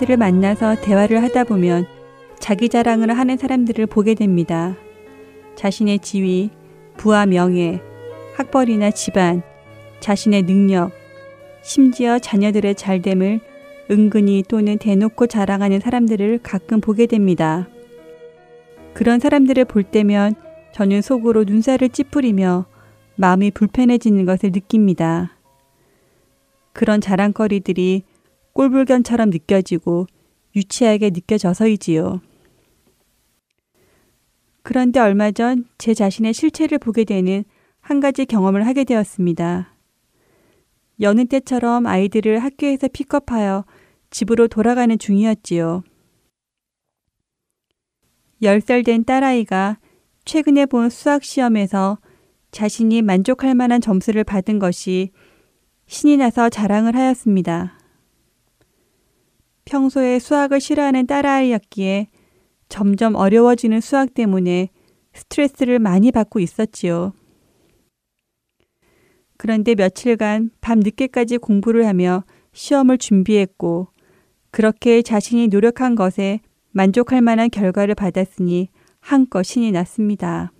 사람들을 0.00 0.16
만나서 0.16 0.76
대화를 0.80 1.22
하다 1.22 1.44
보면 1.44 1.86
자기 2.38 2.68
자랑을 2.68 3.16
하는 3.16 3.36
사람들을 3.36 3.86
보게 3.86 4.14
됩니다. 4.14 4.74
자신의 5.56 5.98
지위, 5.98 6.50
부와 6.96 7.26
명예, 7.26 7.80
학벌이나 8.34 8.92
집안, 8.92 9.42
자신의 10.00 10.44
능력, 10.44 10.92
심지어 11.62 12.18
자녀들의 12.18 12.74
잘됨을 12.76 13.40
은근히 13.90 14.42
또는 14.48 14.78
대놓고 14.78 15.26
자랑하는 15.26 15.80
사람들을 15.80 16.40
가끔 16.42 16.80
보게 16.80 17.06
됩니다. 17.06 17.68
그런 18.94 19.20
사람들을 19.20 19.66
볼 19.66 19.82
때면 19.82 20.34
저는 20.72 21.02
속으로 21.02 21.44
눈살을 21.44 21.90
찌푸리며 21.90 22.64
마음이 23.16 23.50
불편해지는 23.50 24.24
것을 24.24 24.50
느낍니다. 24.52 25.36
그런 26.72 27.00
자랑거리들이 27.00 28.04
꼴불견처럼 28.60 29.30
느껴지고 29.30 30.06
유치하게 30.54 31.10
느껴져서이지요. 31.10 32.20
그런데 34.62 35.00
얼마 35.00 35.30
전 35.30 35.64
제 35.78 35.94
자신의 35.94 36.34
실체를 36.34 36.78
보게 36.78 37.04
되는 37.04 37.44
한 37.80 38.00
가지 38.00 38.26
경험을 38.26 38.66
하게 38.66 38.84
되었습니다. 38.84 39.74
여느 41.00 41.24
때처럼 41.24 41.86
아이들을 41.86 42.38
학교에서 42.40 42.88
픽업하여 42.88 43.64
집으로 44.10 44.46
돌아가는 44.46 44.98
중이었지요. 44.98 45.82
10살 48.42 48.84
된 48.84 49.06
딸아이가 49.06 49.78
최근에 50.26 50.66
본 50.66 50.90
수학 50.90 51.24
시험에서 51.24 51.98
자신이 52.50 53.00
만족할 53.00 53.54
만한 53.54 53.80
점수를 53.80 54.22
받은 54.24 54.58
것이 54.58 55.12
신이 55.86 56.18
나서 56.18 56.50
자랑을 56.50 56.94
하였습니다. 56.94 57.79
평소에 59.70 60.18
수학을 60.18 60.60
싫어하는 60.60 61.06
딸아이였기에 61.06 62.08
점점 62.68 63.14
어려워지는 63.14 63.80
수학 63.80 64.14
때문에 64.14 64.68
스트레스를 65.14 65.78
많이 65.78 66.10
받고 66.10 66.40
있었지요. 66.40 67.12
그런데 69.36 69.76
며칠간 69.76 70.50
밤 70.60 70.80
늦게까지 70.80 71.38
공부를 71.38 71.86
하며 71.86 72.24
시험을 72.52 72.98
준비했고, 72.98 73.86
그렇게 74.50 75.02
자신이 75.02 75.46
노력한 75.46 75.94
것에 75.94 76.40
만족할 76.72 77.22
만한 77.22 77.48
결과를 77.48 77.94
받았으니 77.94 78.70
한껏 78.98 79.44
신이 79.44 79.70
났습니다. 79.70 80.52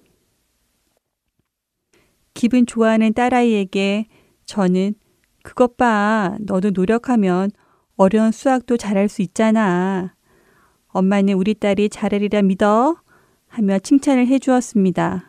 기분 2.33 2.65
좋아하는 2.65 3.13
딸아이에게 3.13 4.07
저는 4.47 4.95
그것 5.43 5.77
봐, 5.77 6.37
너도 6.41 6.71
노력하면 6.71 7.51
어려운 7.97 8.33
수학도 8.33 8.77
잘할 8.77 9.09
수 9.09 9.23
있잖아. 9.23 10.15
엄마는 10.89 11.35
우리 11.35 11.55
딸이 11.55 11.91
잘하리라 11.91 12.43
믿어 12.43 12.97
하며 13.49 13.79
칭찬을 13.79 14.27
해 14.27 14.39
주었습니다. 14.39 15.29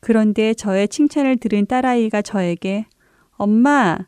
그런데 0.00 0.54
저의 0.54 0.88
칭찬을 0.88 1.36
들은 1.36 1.66
딸아이가 1.66 2.22
저에게 2.22 2.86
엄마, 3.32 3.98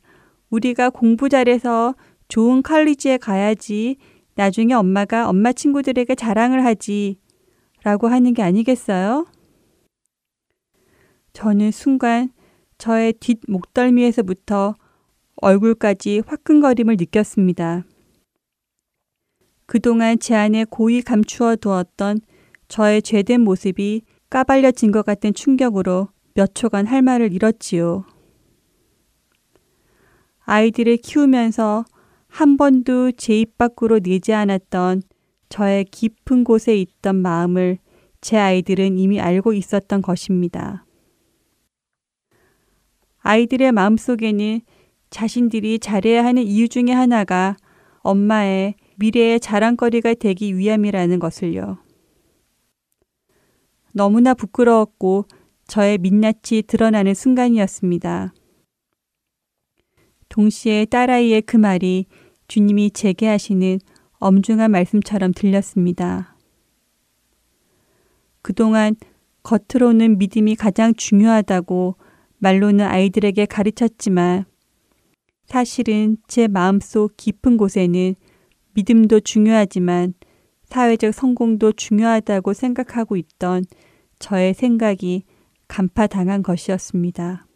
우리가 0.50 0.90
공부 0.90 1.28
잘해서 1.28 1.94
좋은 2.28 2.62
칼리지에 2.62 3.18
가야지 3.18 3.96
나중에 4.34 4.74
엄마가 4.74 5.28
엄마 5.28 5.52
친구들에게 5.52 6.14
자랑을 6.14 6.64
하지 6.64 7.18
라고 7.82 8.08
하는 8.08 8.32
게 8.32 8.42
아니겠어요? 8.42 9.26
저는 11.32 11.70
순간 11.70 12.30
저의 12.78 13.14
뒷 13.14 13.40
목덜미에서부터 13.48 14.74
얼굴까지 15.42 16.22
화끈거림을 16.26 16.96
느꼈습니다. 16.98 17.84
그동안 19.66 20.18
제 20.18 20.34
안에 20.34 20.64
고이 20.64 21.02
감추어 21.02 21.56
두었던 21.56 22.20
저의 22.68 23.02
죄된 23.02 23.42
모습이 23.42 24.02
까발려진 24.30 24.92
것 24.92 25.04
같은 25.04 25.34
충격으로 25.34 26.08
몇 26.34 26.54
초간 26.54 26.86
할 26.86 27.02
말을 27.02 27.32
잃었지요. 27.32 28.04
아이들을 30.44 30.96
키우면서 30.98 31.84
한 32.28 32.56
번도 32.56 33.12
제 33.12 33.34
입 33.34 33.58
밖으로 33.58 34.00
내지 34.00 34.32
않았던 34.32 35.02
저의 35.48 35.84
깊은 35.84 36.44
곳에 36.44 36.76
있던 36.76 37.16
마음을 37.16 37.78
제 38.22 38.38
아이들은 38.38 38.98
이미 38.98 39.20
알고 39.20 39.52
있었던 39.52 40.00
것입니다. 40.00 40.86
아이들의 43.18 43.72
마음 43.72 43.96
속에는 43.96 44.60
자신들이 45.12 45.78
잘해야 45.78 46.24
하는 46.24 46.42
이유 46.42 46.68
중에 46.68 46.90
하나가 46.90 47.54
엄마의 48.00 48.74
미래의 48.96 49.40
자랑거리가 49.40 50.14
되기 50.14 50.56
위함이라는 50.56 51.18
것을요. 51.18 51.78
너무나 53.92 54.32
부끄러웠고 54.32 55.26
저의 55.68 55.98
민낯이 55.98 56.62
드러나는 56.66 57.12
순간이었습니다. 57.12 58.32
동시에 60.30 60.86
딸아이의 60.86 61.42
그 61.42 61.58
말이 61.58 62.06
주님이 62.48 62.90
제게 62.90 63.28
하시는 63.28 63.78
엄중한 64.14 64.70
말씀처럼 64.70 65.32
들렸습니다. 65.34 66.36
그동안 68.40 68.96
겉으로는 69.42 70.16
믿음이 70.16 70.56
가장 70.56 70.94
중요하다고 70.94 71.96
말로는 72.38 72.86
아이들에게 72.86 73.44
가르쳤지만 73.44 74.46
사실은 75.46 76.16
제 76.28 76.48
마음속 76.48 77.16
깊은 77.16 77.56
곳에는 77.56 78.14
믿음도 78.74 79.20
중요하지만 79.20 80.14
사회적 80.64 81.12
성공도 81.12 81.72
중요하다고 81.72 82.54
생각하고 82.54 83.16
있던 83.16 83.64
저의 84.18 84.54
생각이 84.54 85.24
간파당한 85.68 86.42
것이었습니다. 86.42 87.46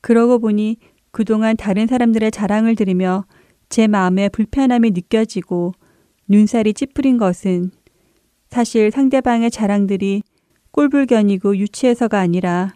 그러고 0.00 0.38
보니 0.38 0.76
그동안 1.10 1.56
다른 1.56 1.86
사람들의 1.86 2.30
자랑을 2.30 2.76
들으며 2.76 3.24
제 3.68 3.86
마음에 3.86 4.28
불편함이 4.28 4.90
느껴지고 4.90 5.72
눈살이 6.28 6.74
찌푸린 6.74 7.16
것은 7.18 7.70
사실 8.50 8.90
상대방의 8.90 9.50
자랑들이 9.50 10.22
꼴불견이고 10.70 11.56
유치해서가 11.56 12.18
아니라 12.18 12.74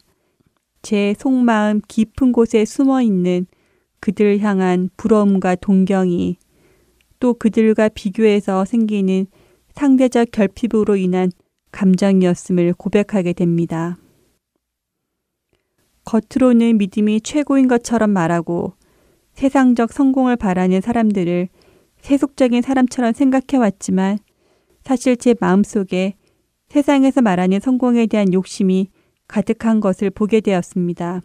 제 0.83 1.15
속마음 1.19 1.81
깊은 1.87 2.33
곳에 2.33 2.65
숨어 2.65 3.03
있는 3.03 3.47
그들 4.01 4.41
향한 4.41 4.91
부러움과 4.97 5.55
동경이 5.55 6.37
또 7.21 7.35
그들과 7.35 7.89
비교해서 7.89 8.65
생기는 8.65 9.27
상대적 9.75 10.33
결핍으로 10.33 10.97
인한 10.97 11.31
감정이었음을 11.71 12.75
고백하게 12.75 13.33
됩니다. 13.33 13.97
겉으로는 16.05 16.79
믿음이 16.79 17.21
최고인 17.21 17.69
것처럼 17.69 18.11
말하고 18.11 18.75
세상적 19.35 19.93
성공을 19.93 20.37
바라는 20.37 20.81
사람들을 20.81 21.49
세속적인 22.01 22.61
사람처럼 22.61 23.13
생각해 23.13 23.57
왔지만 23.57 24.19
사실 24.83 25.17
제 25.17 25.37
마음속에 25.41 26.17
세상에서 26.69 27.23
말하는 27.23 27.61
성공에 27.61 28.07
대한 28.07 28.33
욕심이 28.33 28.89
가득한 29.33 29.81
것을 29.81 30.11
보게 30.11 30.43
되었습니다. 30.43 31.23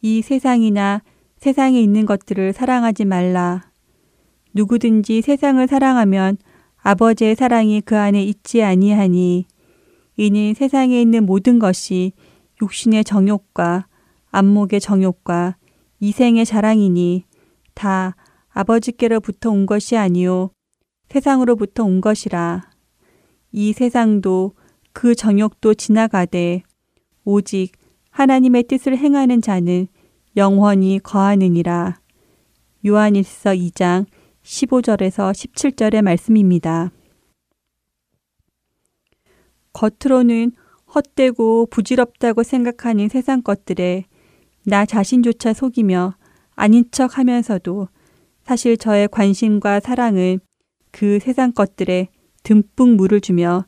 이 0.00 0.22
세상이나 0.22 1.02
세상에 1.36 1.78
있는 1.78 2.06
것들을 2.06 2.54
사랑하지 2.54 3.04
말라. 3.04 3.70
누구든지 4.54 5.20
세상을 5.20 5.68
사랑하면 5.68 6.38
아버지의 6.78 7.36
사랑이 7.36 7.82
그 7.82 7.94
안에 7.94 8.24
있지 8.24 8.62
아니하니 8.62 9.44
이는 10.16 10.54
세상에 10.54 10.98
있는 10.98 11.26
모든 11.26 11.58
것이 11.58 12.12
육신의 12.62 13.04
정욕과 13.04 13.86
안목의 14.30 14.80
정욕과 14.80 15.56
이생의 16.00 16.46
자랑이니 16.46 17.24
다 17.74 18.16
아버지께로부터 18.48 19.50
온 19.50 19.66
것이 19.66 19.98
아니요 19.98 20.52
세상으로부터 21.10 21.84
온 21.84 22.00
것이라 22.00 22.70
이 23.52 23.74
세상도 23.74 24.54
그 24.98 25.14
정욕도 25.14 25.74
지나가되 25.74 26.62
오직 27.26 27.72
하나님의 28.08 28.62
뜻을 28.62 28.96
행하는 28.96 29.42
자는 29.42 29.88
영원히 30.38 30.98
거하느니라. 31.02 32.00
요한일서 32.86 33.50
2장 33.50 34.06
15절에서 34.42 35.32
17절의 35.32 36.00
말씀입니다. 36.00 36.92
겉으로는 39.74 40.52
헛되고 40.94 41.66
부질없다고 41.66 42.42
생각하는 42.42 43.10
세상 43.10 43.42
것들에 43.42 44.06
나 44.64 44.86
자신조차 44.86 45.52
속이며 45.52 46.14
아닌 46.54 46.84
척 46.90 47.18
하면서도 47.18 47.88
사실 48.44 48.78
저의 48.78 49.08
관심과 49.08 49.80
사랑은 49.80 50.38
그 50.90 51.18
세상 51.20 51.52
것들에 51.52 52.08
듬뿍 52.44 52.96
물을 52.96 53.20
주며 53.20 53.66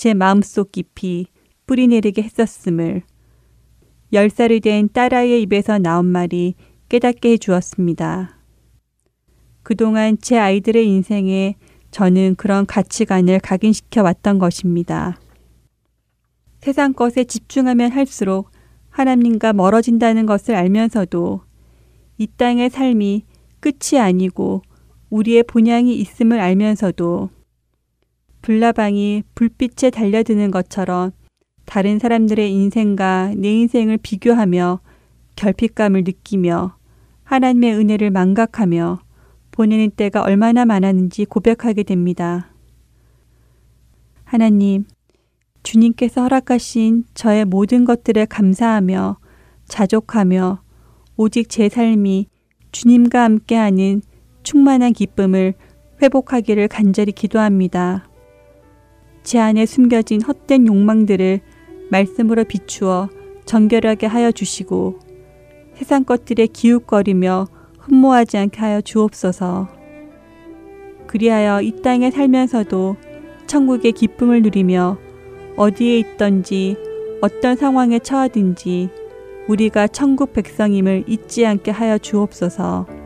제 0.00 0.14
마음속 0.14 0.72
깊이 0.72 1.26
뿌리내리게 1.66 2.22
했었음을 2.22 3.02
열 4.14 4.30
살이 4.30 4.60
된 4.60 4.88
딸아이의 4.90 5.42
입에서 5.42 5.76
나온 5.76 6.06
말이 6.06 6.54
깨닫게 6.88 7.32
해주었습니다. 7.32 8.38
그동안 9.62 10.16
제 10.18 10.38
아이들의 10.38 10.88
인생에 10.88 11.56
저는 11.90 12.36
그런 12.36 12.64
가치관을 12.64 13.40
각인시켜 13.40 14.02
왔던 14.02 14.38
것입니다. 14.38 15.20
세상 16.62 16.94
것에 16.94 17.24
집중하면 17.24 17.92
할수록 17.92 18.52
하나님과 18.88 19.52
멀어진다는 19.52 20.24
것을 20.24 20.54
알면서도 20.54 21.42
이 22.16 22.26
땅의 22.38 22.70
삶이 22.70 23.26
끝이 23.60 24.00
아니고 24.00 24.62
우리의 25.10 25.42
본향이 25.42 25.94
있음을 25.96 26.40
알면서도 26.40 27.28
불나방이 28.42 29.22
불빛에 29.34 29.90
달려드는 29.90 30.50
것처럼 30.50 31.12
다른 31.66 31.98
사람들의 31.98 32.52
인생과 32.52 33.34
내 33.36 33.52
인생을 33.52 33.98
비교하며 33.98 34.80
결핍감을 35.36 36.04
느끼며 36.04 36.76
하나님의 37.24 37.74
은혜를 37.74 38.10
망각하며 38.10 39.00
보내는 39.52 39.90
때가 39.90 40.22
얼마나 40.22 40.64
많았는지 40.64 41.26
고백하게 41.26 41.84
됩니다. 41.84 42.52
하나님, 44.24 44.84
주님께서 45.62 46.22
허락하신 46.22 47.04
저의 47.14 47.44
모든 47.44 47.84
것들에 47.84 48.24
감사하며 48.24 49.18
자족하며 49.66 50.62
오직 51.16 51.48
제 51.48 51.68
삶이 51.68 52.26
주님과 52.72 53.22
함께하는 53.22 54.02
충만한 54.42 54.92
기쁨을 54.92 55.54
회복하기를 56.02 56.68
간절히 56.68 57.12
기도합니다. 57.12 58.09
제 59.22 59.38
안에 59.38 59.66
숨겨진 59.66 60.22
헛된 60.22 60.66
욕망들을 60.66 61.40
말씀으로 61.90 62.44
비추어 62.44 63.08
정결하게 63.44 64.06
하여 64.06 64.32
주시고 64.32 64.98
세상 65.74 66.04
것들에 66.04 66.46
기웃거리며 66.46 67.46
흠모하지 67.78 68.36
않게 68.38 68.60
하여 68.60 68.80
주옵소서. 68.80 69.68
그리하여 71.06 71.62
이 71.62 71.82
땅에 71.82 72.10
살면서도 72.10 72.96
천국의 73.46 73.92
기쁨을 73.92 74.42
누리며 74.42 74.98
어디에 75.56 75.98
있던지 75.98 76.76
어떤 77.20 77.56
상황에 77.56 77.98
처하든지 77.98 78.90
우리가 79.48 79.88
천국 79.88 80.32
백성임을 80.32 81.04
잊지 81.08 81.44
않게 81.44 81.72
하여 81.72 81.98
주옵소서. 81.98 82.99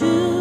삶 0.00 0.39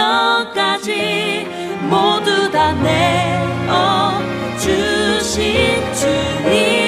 생명까지 0.00 1.46
모두 1.90 2.50
다 2.50 2.72
내어 2.72 4.18
주신 4.58 5.94
주님. 5.94 6.79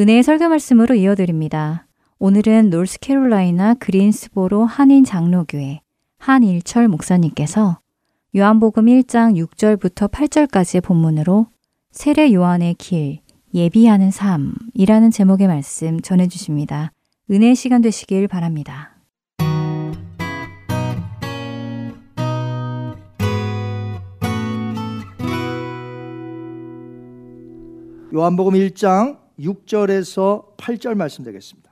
은혜의 0.00 0.22
설교 0.22 0.48
말씀으로 0.48 0.94
이어드립니다. 0.94 1.86
오늘은 2.18 2.70
노스캐롤라이나 2.70 3.74
그린스보로 3.74 4.64
한인 4.64 5.04
장로교회 5.04 5.82
한일철 6.16 6.88
목사님께서 6.88 7.80
요한복음 8.34 8.86
1장 8.86 9.36
6절부터 9.36 10.10
8절까지의 10.10 10.82
본문으로 10.82 11.48
세례 11.90 12.32
요한의 12.32 12.76
길, 12.78 13.18
예비하는 13.52 14.10
삶이라는 14.10 15.10
제목의 15.10 15.48
말씀 15.48 16.00
전해 16.00 16.28
주십니다. 16.28 16.92
은혜의 17.30 17.54
시간 17.54 17.82
되시길 17.82 18.26
바랍니다. 18.26 18.96
요한복음 28.14 28.54
1장 28.54 29.18
6절에서 29.40 30.56
8절 30.56 30.94
말씀 30.94 31.24
되겠습니다. 31.24 31.70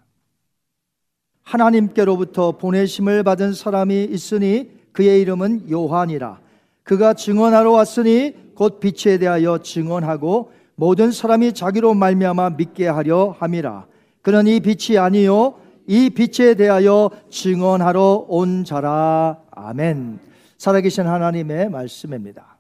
하나님께로부터 1.43 2.53
보내심을 2.53 3.23
받은 3.23 3.55
사람이 3.55 4.05
있으니 4.05 4.71
그의 4.93 5.21
이름은 5.23 5.71
요한이라. 5.71 6.41
그가 6.83 7.15
증언하러 7.15 7.71
왔으니 7.73 8.35
곧 8.55 8.81
빛에 8.81 9.19
대하여 9.19 9.59
증언하고 9.59 10.53
모든 10.75 11.11
사람이 11.11 11.53
자기로 11.53 11.95
말미암아 11.95 12.51
믿게 12.51 12.87
하려 12.87 13.37
함이라. 13.39 13.87
그는 14.23 14.47
이 14.47 14.61
빛이 14.61 14.99
아니요 14.99 15.59
이 15.87 16.11
빛에 16.11 16.55
대하여 16.55 17.11
증언하러 17.31 18.27
온 18.29 18.65
자라. 18.65 19.39
아멘. 19.51 20.19
살아계신 20.59 21.07
하나님의 21.07 21.71
말씀입니다. 21.71 22.58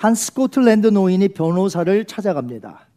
한 0.00 0.14
스코틀랜드 0.14 0.86
노인이 0.86 1.28
변호사를 1.28 2.06
찾아갑니다. 2.06 2.88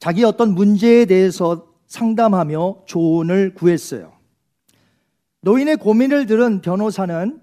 자기 0.00 0.24
어떤 0.24 0.52
문제에 0.52 1.04
대해서 1.04 1.68
상담하며 1.86 2.82
조언을 2.86 3.54
구했어요. 3.54 4.12
노인의 5.42 5.76
고민을 5.76 6.26
들은 6.26 6.60
변호사는 6.60 7.40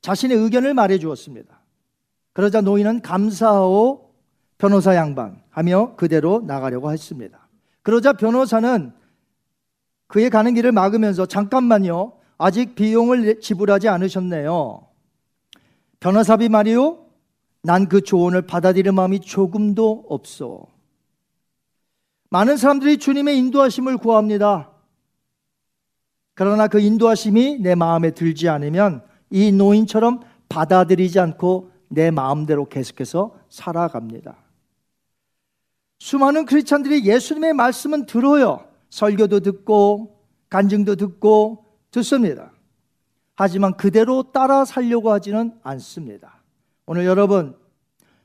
자신의 0.00 0.38
의견을 0.38 0.72
말해 0.72 0.98
주었습니다. 0.98 1.60
그러자 2.32 2.62
노인은 2.62 3.02
감사하오 3.02 4.08
변호사 4.56 4.96
양반 4.96 5.42
하며 5.50 5.94
그대로 5.96 6.42
나가려고 6.46 6.90
했습니다. 6.90 7.46
그러자 7.82 8.14
변호사는 8.14 8.90
그의 10.06 10.30
가는 10.30 10.54
길을 10.54 10.72
막으면서 10.72 11.26
잠깐만요. 11.26 12.14
아직 12.38 12.74
비용을 12.74 13.40
지불하지 13.42 13.90
않으셨네요. 13.90 14.86
변호사비 16.00 16.48
말이요. 16.48 17.07
난 17.68 17.86
그 17.86 18.00
조언을 18.00 18.40
받아들일 18.46 18.92
마음이 18.92 19.20
조금도 19.20 20.06
없어. 20.08 20.64
많은 22.30 22.56
사람들이 22.56 22.96
주님의 22.96 23.36
인도하심을 23.36 23.98
구합니다. 23.98 24.70
그러나 26.32 26.66
그 26.68 26.80
인도하심이 26.80 27.58
내 27.58 27.74
마음에 27.74 28.12
들지 28.12 28.48
않으면 28.48 29.02
이 29.28 29.52
노인처럼 29.52 30.20
받아들이지 30.48 31.20
않고 31.20 31.70
내 31.88 32.10
마음대로 32.10 32.64
계속해서 32.64 33.36
살아갑니다. 33.50 34.38
수많은 35.98 36.46
크리스찬들이 36.46 37.04
예수님의 37.04 37.52
말씀은 37.52 38.06
들어요. 38.06 38.66
설교도 38.88 39.40
듣고 39.40 40.24
간증도 40.48 40.96
듣고 40.96 41.66
듣습니다. 41.90 42.50
하지만 43.34 43.76
그대로 43.76 44.32
따라 44.32 44.64
살려고 44.64 45.12
하지는 45.12 45.52
않습니다. 45.62 46.38
오늘 46.86 47.04
여러분 47.04 47.57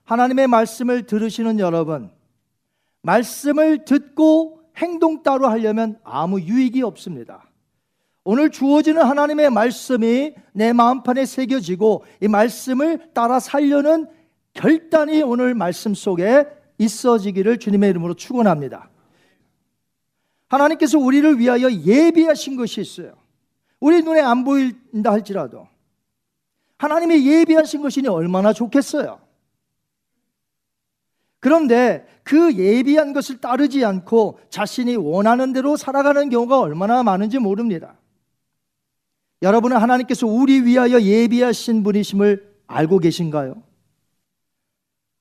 하나님의 0.05 0.47
말씀을 0.47 1.05
들으시는 1.05 1.59
여러분 1.59 2.11
말씀을 3.01 3.85
듣고 3.85 4.61
행동 4.77 5.23
따로 5.23 5.47
하려면 5.47 5.99
아무 6.03 6.41
유익이 6.41 6.81
없습니다. 6.81 7.45
오늘 8.23 8.49
주어지는 8.49 9.03
하나님의 9.03 9.49
말씀이 9.49 10.33
내 10.53 10.73
마음판에 10.73 11.25
새겨지고 11.25 12.05
이 12.21 12.27
말씀을 12.27 13.11
따라 13.13 13.39
살려는 13.39 14.07
결단이 14.53 15.21
오늘 15.21 15.53
말씀 15.53 15.93
속에 15.93 16.45
있어지기를 16.77 17.59
주님의 17.59 17.89
이름으로 17.89 18.13
축원합니다. 18.13 18.89
하나님께서 20.47 20.99
우리를 20.99 21.39
위하여 21.39 21.71
예비하신 21.71 22.55
것이 22.55 22.81
있어요. 22.81 23.15
우리 23.79 24.01
눈에 24.01 24.21
안 24.21 24.43
보인다 24.43 25.11
할지라도 25.11 25.67
하나님의 26.77 27.25
예비하신 27.25 27.81
것이니 27.81 28.07
얼마나 28.07 28.53
좋겠어요. 28.53 29.19
그런데 31.43 32.07
그 32.23 32.55
예비한 32.55 33.11
것을 33.11 33.41
따르지 33.41 33.83
않고 33.83 34.39
자신이 34.49 34.95
원하는 34.95 35.51
대로 35.51 35.75
살아가는 35.75 36.29
경우가 36.29 36.57
얼마나 36.57 37.03
많은지 37.03 37.37
모릅니다. 37.37 37.95
여러분은 39.41 39.75
하나님께서 39.75 40.25
우리 40.25 40.61
위하여 40.61 41.01
예비하신 41.01 41.83
분이심을 41.83 42.49
알고 42.67 42.99
계신가요? 42.99 43.61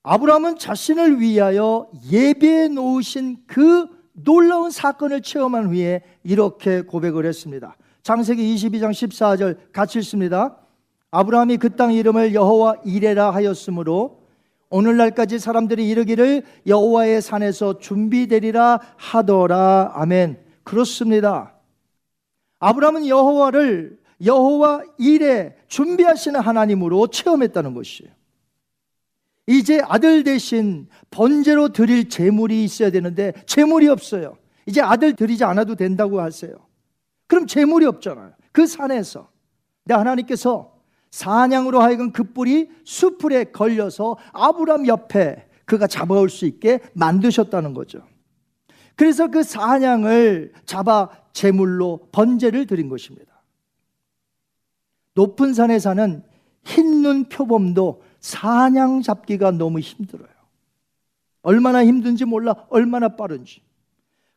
아브라함은 0.03 0.59
자신을 0.59 1.19
위하여 1.19 1.89
예비해 2.09 2.69
놓으신 2.69 3.39
그 3.45 3.89
놀라운 4.13 4.71
사건을 4.71 5.23
체험한 5.23 5.73
후에 5.73 6.03
이렇게 6.23 6.83
고백을 6.83 7.25
했습니다. 7.25 7.75
창세기 8.01 8.55
22장 8.55 8.91
14절 8.91 9.73
같이 9.73 9.99
읽습니다. 9.99 10.55
아브라함이 11.11 11.57
그 11.57 11.75
땅 11.75 11.91
이름을 11.91 12.33
여호와 12.33 12.77
이레라 12.85 13.31
하였으므로 13.31 14.22
오늘날까지 14.73 15.37
사람들이 15.37 15.87
이르기를 15.87 16.41
여호와의 16.65 17.21
산에서 17.21 17.77
준비되리라 17.77 18.79
하더라. 18.95 19.91
아멘. 19.93 20.43
그렇습니다. 20.63 21.53
아브라함은 22.57 23.07
여호와를 23.07 23.99
여호와 24.25 24.81
일에 24.97 25.55
준비하시는 25.67 26.39
하나님으로 26.39 27.05
체험했다는 27.05 27.75
것이에요. 27.75 28.11
이제 29.45 29.79
아들 29.85 30.23
대신 30.23 30.87
번제로 31.11 31.69
드릴 31.69 32.09
재물이 32.09 32.63
있어야 32.63 32.89
되는데 32.89 33.33
재물이 33.45 33.89
없어요. 33.89 34.37
이제 34.65 34.81
아들 34.81 35.15
드리지 35.15 35.43
않아도 35.43 35.75
된다고 35.75 36.19
하세요. 36.19 36.51
그럼 37.27 37.45
재물이 37.45 37.85
없잖아요. 37.85 38.31
그 38.51 38.65
산에서. 38.65 39.29
근데 39.83 39.93
하나님께서 39.93 40.72
사냥으로 41.13 41.79
하여금 41.79 42.11
그 42.11 42.23
뿔이 42.23 42.69
수풀에 42.85 43.43
걸려서 43.45 44.17
아브람 44.31 44.87
옆에 44.87 45.47
그가 45.65 45.85
잡아올 45.85 46.27
수 46.27 46.47
있게 46.47 46.79
만드셨다는 46.93 47.75
거죠. 47.75 48.01
그래서 48.95 49.27
그 49.27 49.43
사냥을 49.43 50.53
잡아 50.65 51.09
제물로 51.31 52.07
번제를 52.11 52.65
드린 52.65 52.89
것입니다. 52.89 53.31
높은 55.13 55.53
산에 55.53 55.77
사는 55.77 56.23
흰눈 56.63 57.29
표범도 57.29 58.01
사냥 58.19 59.03
잡기가 59.03 59.51
너무 59.51 59.81
힘들어요. 59.81 60.33
얼마나 61.43 61.85
힘든지 61.85 62.25
몰라, 62.25 62.65
얼마나 62.69 63.09
빠른지. 63.09 63.61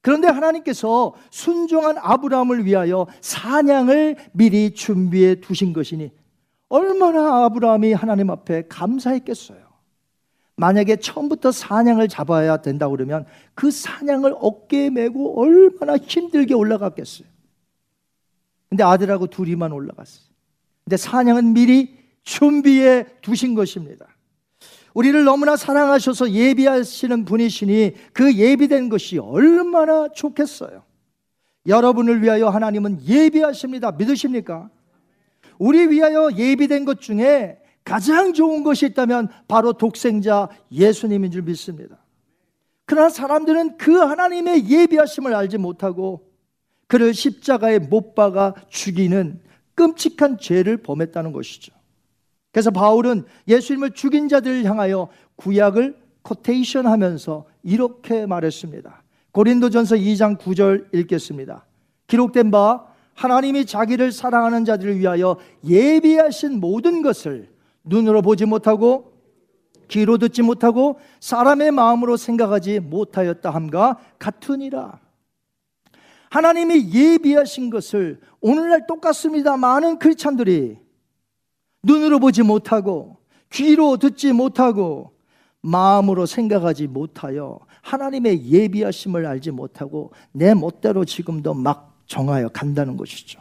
그런데 0.02 0.28
하나님께서 0.28 1.14
순종한 1.30 1.96
아브라함을 1.96 2.66
위하여 2.66 3.06
사냥을 3.22 4.16
미리 4.32 4.74
준비해 4.74 5.36
두신 5.36 5.72
것이니 5.72 6.25
얼마나 6.68 7.44
아브라함이 7.44 7.92
하나님 7.92 8.30
앞에 8.30 8.64
감사했겠어요. 8.68 9.66
만약에 10.56 10.96
처음부터 10.96 11.52
사냥을 11.52 12.08
잡아야 12.08 12.56
된다 12.58 12.88
그러면 12.88 13.26
그 13.54 13.70
사냥을 13.70 14.34
어깨에 14.40 14.90
메고 14.90 15.40
얼마나 15.40 15.96
힘들게 15.96 16.54
올라갔겠어요. 16.54 17.28
근데 18.68 18.82
아들하고 18.82 19.26
둘이만 19.26 19.72
올라갔어요. 19.72 20.26
근데 20.84 20.96
사냥은 20.96 21.52
미리 21.52 21.96
준비해 22.22 23.06
두신 23.20 23.54
것입니다. 23.54 24.06
우리를 24.94 25.24
너무나 25.24 25.56
사랑하셔서 25.56 26.30
예비하시는 26.30 27.26
분이시니 27.26 27.94
그 28.14 28.34
예비된 28.34 28.88
것이 28.88 29.18
얼마나 29.18 30.08
좋겠어요. 30.08 30.82
여러분을 31.66 32.22
위하여 32.22 32.48
하나님은 32.48 33.02
예비하십니다. 33.06 33.92
믿으십니까? 33.92 34.70
우리 35.58 35.88
위하여 35.88 36.30
예비된 36.32 36.84
것 36.84 37.00
중에 37.00 37.58
가장 37.84 38.32
좋은 38.32 38.64
것이 38.64 38.86
있다면 38.86 39.28
바로 39.46 39.72
독생자 39.72 40.48
예수님인 40.72 41.30
줄 41.30 41.42
믿습니다. 41.42 41.98
그러나 42.84 43.08
사람들은 43.08 43.78
그 43.78 43.96
하나님의 43.96 44.68
예비하심을 44.68 45.34
알지 45.34 45.58
못하고 45.58 46.30
그를 46.86 47.14
십자가에 47.14 47.78
못 47.78 48.14
박아 48.14 48.54
죽이는 48.68 49.40
끔찍한 49.74 50.38
죄를 50.38 50.78
범했다는 50.78 51.32
것이죠. 51.32 51.72
그래서 52.52 52.70
바울은 52.70 53.24
예수님을 53.48 53.90
죽인 53.92 54.28
자들을 54.28 54.64
향하여 54.64 55.08
구약을 55.36 55.96
코테이션 56.22 56.86
하면서 56.86 57.46
이렇게 57.62 58.26
말했습니다. 58.26 59.02
고린도전서 59.32 59.96
2장 59.96 60.38
9절 60.38 60.94
읽겠습니다. 60.94 61.66
기록된 62.06 62.50
바 62.50 62.86
하나님이 63.16 63.64
자기를 63.64 64.12
사랑하는 64.12 64.64
자들을 64.64 64.98
위하여 64.98 65.36
예비하신 65.64 66.60
모든 66.60 67.02
것을 67.02 67.50
눈으로 67.82 68.22
보지 68.22 68.44
못하고 68.44 69.12
귀로 69.88 70.18
듣지 70.18 70.42
못하고 70.42 70.98
사람의 71.20 71.70
마음으로 71.70 72.16
생각하지 72.16 72.80
못하였다 72.80 73.50
함과 73.50 73.98
같으니라. 74.18 75.00
하나님이 76.30 76.92
예비하신 76.92 77.70
것을 77.70 78.20
오늘날 78.40 78.86
똑같습니다. 78.86 79.56
많은 79.56 79.98
크리스찬들이 79.98 80.78
눈으로 81.82 82.18
보지 82.18 82.42
못하고 82.42 83.16
귀로 83.50 83.96
듣지 83.96 84.32
못하고 84.32 85.12
마음으로 85.62 86.26
생각하지 86.26 86.88
못하여 86.88 87.60
하나님의 87.82 88.50
예비하심을 88.50 89.24
알지 89.24 89.52
못하고 89.52 90.12
내 90.32 90.52
멋대로 90.52 91.04
지금도 91.04 91.54
막 91.54 91.95
정하여 92.06 92.48
간다는 92.48 92.96
것이죠. 92.96 93.40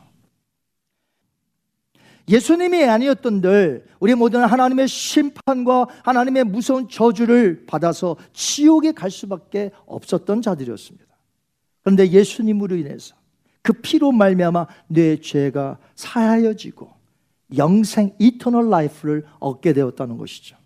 예수님이 2.28 2.84
아니었던들 2.86 3.86
우리 4.00 4.16
모두는 4.16 4.48
하나님의 4.48 4.88
심판과 4.88 5.88
하나님의 6.04 6.46
무서운 6.46 6.90
저주를 6.90 7.66
받아서 7.68 8.16
지옥에 8.34 8.94
갈 8.94 9.12
수밖에 9.12 9.72
없었던 9.86 10.42
자들이었습니다. 10.42 11.06
그런데 11.84 12.10
예수님으로 12.10 12.76
인해서 12.78 13.16
그 13.62 13.74
피로 13.74 14.12
말미암아 14.12 14.68
내 14.88 15.20
죄가 15.20 15.78
사하여지고 15.96 16.90
영생 17.58 18.16
eternal 18.18 18.70
life를 18.70 19.26
얻게 19.40 19.74
되었다는 19.74 20.18
것이죠. 20.18 20.58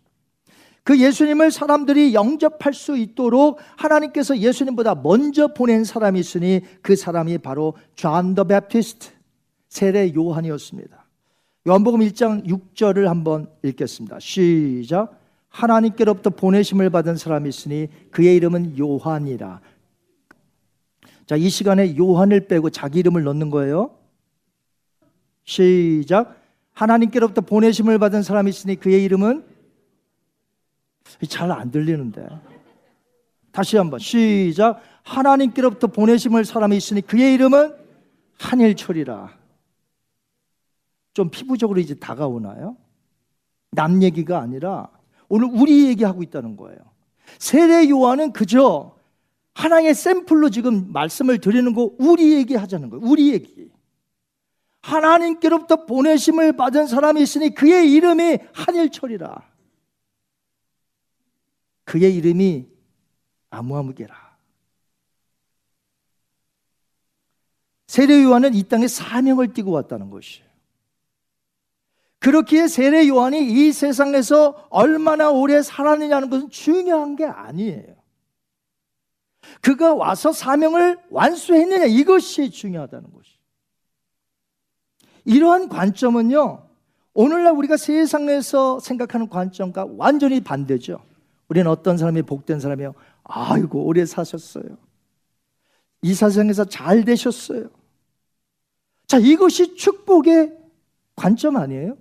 그 0.89 0.99
예수님을 0.99 1.51
사람들이 1.51 2.15
영접할 2.15 2.73
수 2.73 2.97
있도록 2.97 3.59
하나님께서 3.77 4.39
예수님보다 4.39 4.95
먼저 4.95 5.53
보낸 5.53 5.83
사람이 5.83 6.19
있으니 6.19 6.61
그 6.81 6.95
사람이 6.95 7.37
바로 7.37 7.75
John 7.93 8.33
the 8.33 8.43
Baptist 8.43 9.09
세례 9.67 10.11
요한이었습니다. 10.15 11.05
요한복음 11.67 11.99
1장 11.99 12.43
6절을 12.43 13.03
한번 13.03 13.51
읽겠습니다. 13.61 14.17
시작. 14.19 15.15
하나님께로부터 15.49 16.31
보내심을 16.31 16.89
받은 16.89 17.17
사람이 17.17 17.47
있으니 17.49 17.87
그의 18.09 18.35
이름은 18.37 18.79
요한이라. 18.79 19.61
자, 21.27 21.35
이 21.35 21.49
시간에 21.49 21.95
요한을 21.99 22.47
빼고 22.47 22.71
자기 22.71 22.97
이름을 22.97 23.23
넣는 23.25 23.51
거예요. 23.51 23.91
시작. 25.43 26.35
하나님께로부터 26.73 27.41
보내심을 27.41 27.99
받은 27.99 28.23
사람이 28.23 28.49
있으니 28.49 28.75
그의 28.75 29.03
이름은 29.03 29.58
잘 31.27 31.51
안 31.51 31.71
들리는데. 31.71 32.27
다시 33.51 33.77
한번 33.77 33.99
시작. 33.99 34.81
하나님께로부터 35.03 35.87
보내심을 35.87 36.45
사람이 36.45 36.77
있으니 36.77 37.01
그의 37.01 37.33
이름은 37.33 37.75
한일철이라. 38.39 39.37
좀 41.13 41.29
피부적으로 41.29 41.79
이제 41.79 41.95
다가오나요? 41.95 42.77
남 43.71 44.01
얘기가 44.03 44.39
아니라 44.39 44.89
오늘 45.27 45.49
우리 45.51 45.87
얘기하고 45.87 46.23
있다는 46.23 46.55
거예요. 46.57 46.77
세례 47.37 47.89
요한은 47.89 48.31
그저 48.33 48.95
하나의 49.53 49.93
샘플로 49.93 50.49
지금 50.49 50.91
말씀을 50.93 51.39
드리는 51.39 51.73
거 51.73 51.91
우리 51.99 52.33
얘기하자는 52.35 52.89
거예요. 52.89 53.05
우리 53.05 53.33
얘기. 53.33 53.71
하나님께로부터 54.81 55.85
보내심을 55.85 56.53
받은 56.53 56.87
사람이 56.87 57.21
있으니 57.21 57.53
그의 57.53 57.91
이름이 57.91 58.37
한일철이라. 58.53 59.48
그의 61.89 62.15
이름이 62.17 62.67
아무아무개라. 63.49 64.15
세례 67.87 68.21
요한은 68.21 68.53
이 68.53 68.61
땅에 68.61 68.87
사명을 68.87 69.53
띠고 69.53 69.71
왔다는 69.71 70.11
것이에요. 70.11 70.47
그렇기에 72.19 72.67
세례 72.67 73.07
요한이 73.07 73.41
이 73.41 73.71
세상에서 73.71 74.67
얼마나 74.69 75.31
오래 75.31 75.63
살았느냐는 75.63 76.29
것은 76.29 76.51
중요한 76.51 77.15
게 77.15 77.25
아니에요. 77.25 77.95
그가 79.61 79.95
와서 79.95 80.31
사명을 80.31 80.99
완수했느냐 81.09 81.85
이것이 81.85 82.51
중요하다는 82.51 83.11
것이. 83.13 83.31
이러한 85.25 85.69
관점은요. 85.69 86.69
오늘날 87.15 87.53
우리가 87.53 87.77
세상에서 87.77 88.79
생각하는 88.79 89.27
관점과 89.27 89.87
완전히 89.97 90.39
반대죠. 90.39 91.08
우리는 91.49 91.69
어떤 91.69 91.97
사람이 91.97 92.21
복된 92.21 92.59
사람이요. 92.59 92.93
아이고 93.23 93.83
오래 93.85 94.05
사셨어요. 94.05 94.77
이 96.01 96.13
세상에서 96.13 96.65
잘 96.65 97.03
되셨어요. 97.03 97.69
자, 99.07 99.17
이것이 99.17 99.75
축복의 99.75 100.55
관점 101.15 101.57
아니에요? 101.57 101.97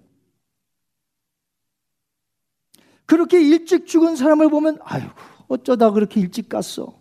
그렇게 3.06 3.40
일찍 3.40 3.86
죽은 3.86 4.16
사람을 4.16 4.50
보면 4.50 4.78
아이고 4.82 5.10
어쩌다 5.48 5.90
그렇게 5.90 6.20
일찍 6.20 6.50
갔어. 6.50 7.00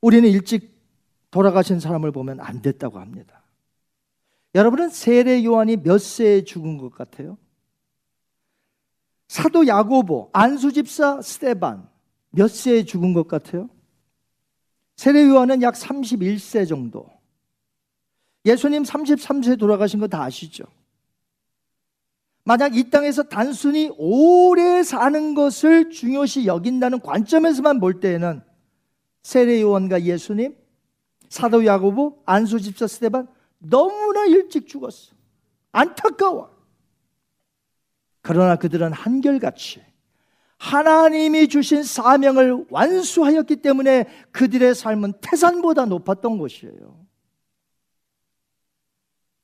우리는 0.00 0.28
일찍 0.28 0.74
돌아가신 1.30 1.80
사람을 1.80 2.12
보면 2.12 2.40
안 2.40 2.62
됐다고 2.62 2.98
합니다. 2.98 3.42
여러분은 4.54 4.88
세례 4.88 5.44
요한이 5.44 5.78
몇 5.78 5.98
세에 5.98 6.44
죽은 6.44 6.78
것 6.78 6.90
같아요? 6.90 7.36
사도 9.28 9.66
야고보, 9.66 10.30
안수 10.32 10.72
집사 10.72 11.20
스테반 11.20 11.88
몇 12.30 12.50
세에 12.50 12.84
죽은 12.84 13.12
것 13.14 13.26
같아요? 13.28 13.68
세례 14.96 15.26
요한은 15.26 15.62
약 15.62 15.74
31세 15.74 16.68
정도. 16.68 17.06
예수님 18.44 18.82
33세 18.82 19.58
돌아가신 19.58 20.00
거 20.00 20.06
다 20.06 20.22
아시죠? 20.22 20.64
만약 22.44 22.76
이 22.76 22.90
땅에서 22.90 23.22
단순히 23.22 23.90
오래 23.96 24.82
사는 24.82 25.34
것을 25.34 25.90
중요시 25.90 26.44
여긴다는 26.46 27.00
관점에서만 27.00 27.80
볼 27.80 28.00
때에는 28.00 28.42
세례 29.22 29.62
요한과 29.62 30.02
예수님, 30.02 30.54
사도 31.30 31.64
야고보, 31.64 32.22
안수 32.26 32.60
집사 32.60 32.86
스테반 32.86 33.26
너무나 33.58 34.26
일찍 34.26 34.68
죽었어. 34.68 35.14
안타까워. 35.72 36.53
그러나 38.24 38.56
그들은 38.56 38.94
한결같이 38.94 39.82
하나님이 40.56 41.46
주신 41.48 41.82
사명을 41.82 42.64
완수하였기 42.70 43.56
때문에 43.56 44.06
그들의 44.32 44.74
삶은 44.74 45.12
태산보다 45.20 45.84
높았던 45.84 46.38
것이에요. 46.38 47.04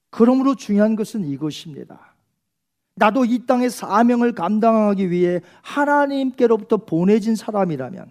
그러므로 0.09 0.55
중요한 0.55 0.97
것은 0.97 1.27
이것입니다. 1.27 2.15
나도 2.95 3.27
이 3.27 3.45
땅의 3.45 3.69
사명을 3.69 4.33
감당하기 4.33 5.11
위해 5.11 5.43
하나님께로부터 5.61 6.79
보내진 6.79 7.37
사람이라면 7.37 8.11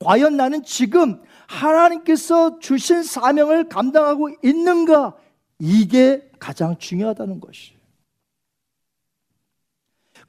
과연 0.00 0.36
나는 0.36 0.64
지금 0.64 1.22
하나님께서 1.46 2.58
주신 2.58 3.02
사명을 3.02 3.70
감당하고 3.70 4.28
있는가? 4.44 5.16
이게 5.58 6.30
가장 6.38 6.76
중요하다는 6.76 7.40
것이에요. 7.40 7.81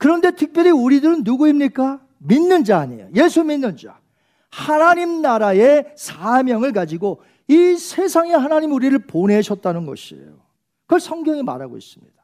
그런데 0.03 0.31
특별히 0.31 0.69
우리들은 0.69 1.23
누구입니까? 1.23 2.01
믿는 2.17 2.65
자 2.65 2.79
아니에요. 2.79 3.07
예수 3.15 3.41
믿는 3.41 3.77
자. 3.77 4.01
하나님 4.49 5.21
나라의 5.21 5.93
사명을 5.95 6.73
가지고 6.73 7.21
이 7.47 7.77
세상에 7.77 8.33
하나님 8.33 8.73
우리를 8.73 8.99
보내셨다는 8.99 9.85
것이에요. 9.85 10.41
그걸 10.81 10.99
성경이 10.99 11.41
말하고 11.41 11.77
있습니다. 11.77 12.21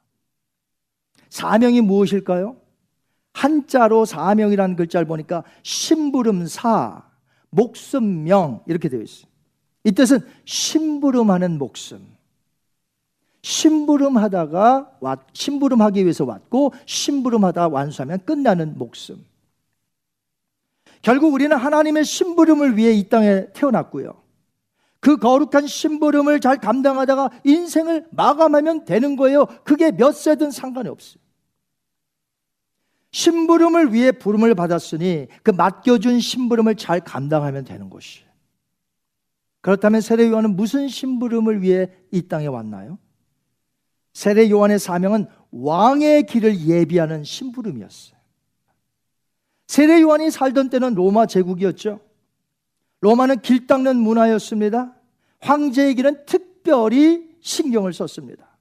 사명이 1.30 1.80
무엇일까요? 1.80 2.58
한자로 3.32 4.04
사명이라는 4.04 4.76
글자를 4.76 5.08
보니까 5.08 5.46
심부름사, 5.63 7.02
목숨명 7.50 8.62
이렇게 8.68 8.89
되어 8.89 9.00
있어요. 9.00 9.32
이 9.86 9.94
뜻은 9.94 10.20
심부름하는 10.44 11.58
목숨. 11.58 12.06
심부름하다가 13.41 14.97
왔, 14.99 15.19
심부름하기 15.34 16.04
위해서 16.04 16.25
왔고 16.25 16.73
심부름하다 16.86 17.69
완수하면 17.69 18.19
끝나는 18.25 18.78
목숨. 18.78 19.23
결국 21.02 21.34
우리는 21.34 21.56
하나님의 21.56 22.04
심부름을 22.04 22.78
위해 22.78 22.91
이 22.91 23.08
땅에 23.08 23.47
태어났고요. 23.54 24.21
그 24.99 25.17
거룩한 25.17 25.67
심부름을 25.67 26.41
잘 26.41 26.58
감당하다가 26.58 27.30
인생을 27.45 28.08
마감하면 28.12 28.84
되는 28.84 29.15
거예요. 29.15 29.45
그게 29.63 29.91
몇 29.91 30.12
세든 30.12 30.52
상관이 30.52 30.89
없어요. 30.89 31.21
심부름을 33.12 33.93
위해 33.93 34.12
부름을 34.12 34.54
받았으니 34.56 35.28
그 35.41 35.52
맡겨준 35.52 36.19
심부름을 36.19 36.75
잘 36.75 36.99
감당하면 36.99 37.63
되는 37.63 37.89
것이에요. 37.89 38.28
그렇다면 39.62 40.02
세례 40.02 40.28
요한은 40.28 40.56
무슨 40.56 40.88
심부름을 40.88 41.62
위해 41.62 41.89
이 42.12 42.28
땅에 42.28 42.47
왔나요? 42.47 42.97
세례 44.13 44.50
요한의 44.50 44.80
사명은 44.80 45.28
왕의 45.52 46.26
길을 46.26 46.67
예비하는 46.67 47.24
심부름이었어요. 47.24 48.19
세례 49.67 50.02
요한이 50.02 50.32
살던 50.32 50.69
때는 50.69 50.95
로마 50.95 51.26
제국이었죠. 51.26 52.00
로마는 53.02 53.41
길 53.41 53.67
닦는 53.67 53.98
문화였습니다. 53.98 54.95
황제의 55.41 55.95
길은 55.95 56.26
특별히 56.26 57.30
신경을 57.41 57.93
썼습니다. 57.93 58.58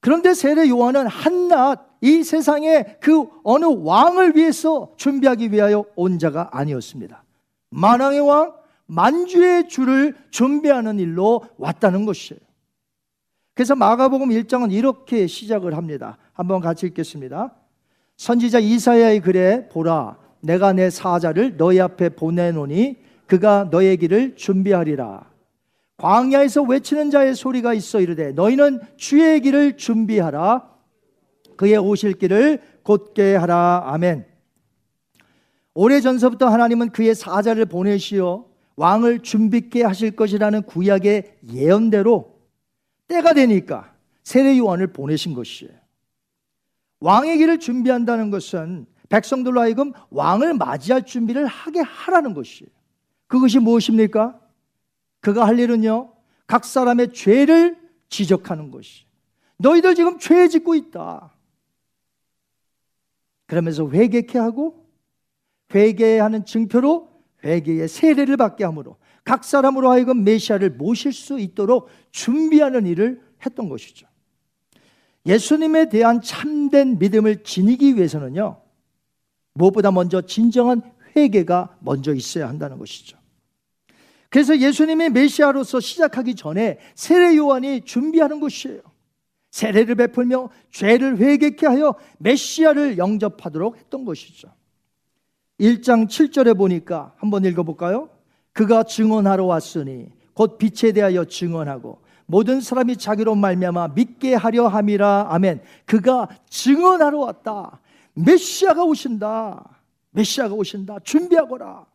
그런데 0.00 0.34
세례 0.34 0.68
요한은 0.68 1.06
한낱 1.06 1.92
이 2.00 2.24
세상에 2.24 2.96
그 3.00 3.28
어느 3.44 3.64
왕을 3.64 4.34
위해서 4.34 4.92
준비하기 4.96 5.52
위하여 5.52 5.84
온 5.94 6.18
자가 6.18 6.48
아니었습니다. 6.50 7.22
만왕의 7.70 8.20
왕, 8.20 8.54
만주의 8.86 9.68
주를 9.68 10.16
준비하는 10.30 10.98
일로 10.98 11.42
왔다는 11.58 12.04
것이에요. 12.04 12.40
그래서 13.54 13.74
마가복음 13.74 14.30
1장은 14.30 14.72
이렇게 14.72 15.26
시작을 15.26 15.76
합니다. 15.76 16.16
한번 16.32 16.60
같이 16.60 16.86
읽겠습니다. 16.86 17.54
선지자 18.16 18.60
이사야의 18.60 19.20
글에 19.20 19.68
보라 19.68 20.16
내가 20.40 20.72
내 20.72 20.90
사자를 20.90 21.56
너희 21.56 21.80
앞에 21.80 22.10
보내노니 22.10 22.96
그가 23.26 23.68
너의 23.70 23.96
길을 23.98 24.36
준비하리라. 24.36 25.30
광야에서 25.98 26.62
외치는 26.62 27.10
자의 27.10 27.34
소리가 27.34 27.74
있어 27.74 28.00
이르되 28.00 28.32
너희는 28.32 28.80
주의 28.96 29.40
길을 29.40 29.76
준비하라. 29.76 30.68
그의 31.56 31.76
오실 31.76 32.14
길을 32.14 32.60
곧게 32.82 33.36
하라. 33.36 33.84
아멘. 33.86 34.26
오래전서부터 35.74 36.48
하나님은 36.48 36.90
그의 36.90 37.14
사자를 37.14 37.66
보내시어 37.66 38.46
왕을 38.76 39.20
준비케 39.20 39.84
하실 39.84 40.10
것이라는 40.12 40.62
구약의 40.62 41.38
예언대로 41.52 42.31
때가 43.08 43.34
되니까 43.34 43.94
세례 44.22 44.56
요한을 44.58 44.88
보내신 44.88 45.34
것이에요. 45.34 45.72
왕의 47.00 47.38
길을 47.38 47.58
준비한다는 47.58 48.30
것은 48.30 48.86
백성들로 49.08 49.60
하여금 49.60 49.92
왕을 50.10 50.54
맞이할 50.54 51.04
준비를 51.04 51.46
하게 51.46 51.80
하라는 51.80 52.32
것이에요. 52.32 52.70
그것이 53.26 53.58
무엇입니까? 53.58 54.40
그가 55.20 55.46
할 55.46 55.58
일은요, 55.58 56.12
각 56.46 56.64
사람의 56.64 57.12
죄를 57.12 57.78
지적하는 58.08 58.70
것이. 58.70 59.04
너희들 59.58 59.94
지금 59.94 60.18
죄 60.18 60.48
짓고 60.48 60.74
있다. 60.74 61.32
그러면서 63.46 63.88
회개케 63.88 64.38
하고 64.38 64.86
회개하는 65.74 66.44
증표로 66.44 67.10
회개의 67.44 67.88
세례를 67.88 68.36
받게 68.36 68.64
하므로 68.64 68.96
각 69.24 69.44
사람으로 69.44 69.90
하여금 69.90 70.24
메시아를 70.24 70.70
모실 70.70 71.12
수 71.12 71.38
있도록 71.38 71.88
준비하는 72.10 72.86
일을 72.86 73.20
했던 73.44 73.68
것이죠. 73.68 74.06
예수님에 75.26 75.88
대한 75.88 76.20
참된 76.20 76.98
믿음을 76.98 77.44
지니기 77.44 77.96
위해서는요. 77.96 78.60
무엇보다 79.54 79.90
먼저 79.90 80.22
진정한 80.22 80.82
회개가 81.14 81.76
먼저 81.80 82.14
있어야 82.14 82.48
한다는 82.48 82.78
것이죠. 82.78 83.18
그래서 84.30 84.58
예수님의 84.58 85.10
메시아로서 85.10 85.78
시작하기 85.78 86.34
전에 86.34 86.78
세례 86.94 87.36
요한이 87.36 87.82
준비하는 87.82 88.40
것이에요. 88.40 88.80
세례를 89.50 89.94
베풀며 89.96 90.48
죄를 90.70 91.18
회개케 91.18 91.66
하여 91.66 91.94
메시아를 92.18 92.96
영접하도록 92.96 93.76
했던 93.76 94.04
것이죠. 94.06 94.48
1장 95.60 96.08
7절에 96.08 96.56
보니까 96.56 97.14
한번 97.18 97.44
읽어 97.44 97.62
볼까요? 97.62 98.08
그가 98.52 98.82
증언하러 98.82 99.44
왔으니 99.44 100.08
곧 100.34 100.58
빛에 100.58 100.92
대하여 100.92 101.24
증언하고 101.24 102.00
모든 102.26 102.60
사람이 102.60 102.96
자기로 102.96 103.34
말미암아 103.34 103.88
믿게 103.88 104.34
하려 104.34 104.68
함이라 104.68 105.26
아멘. 105.30 105.60
그가 105.84 106.28
증언하러 106.48 107.18
왔다. 107.18 107.80
메시아가 108.14 108.84
오신다. 108.84 109.80
메시아가 110.10 110.54
오신다. 110.54 110.98
준비하거라. 111.00 111.86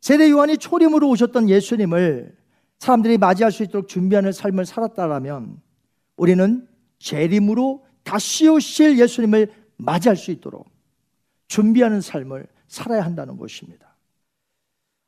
세례 0.00 0.30
요한이 0.30 0.58
초림으로 0.58 1.08
오셨던 1.08 1.48
예수님을 1.48 2.36
사람들이 2.78 3.18
맞이할 3.18 3.50
수 3.50 3.62
있도록 3.62 3.88
준비하는 3.88 4.32
삶을 4.32 4.64
살았다라면 4.66 5.60
우리는 6.16 6.68
재림으로 6.98 7.84
다시 8.04 8.48
오실 8.48 8.98
예수님을 8.98 9.52
맞이할 9.76 10.16
수 10.16 10.30
있도록 10.30 10.68
준비하는 11.48 12.00
삶을 12.00 12.46
살아야 12.68 13.04
한다는 13.04 13.36
것입니다. 13.36 13.96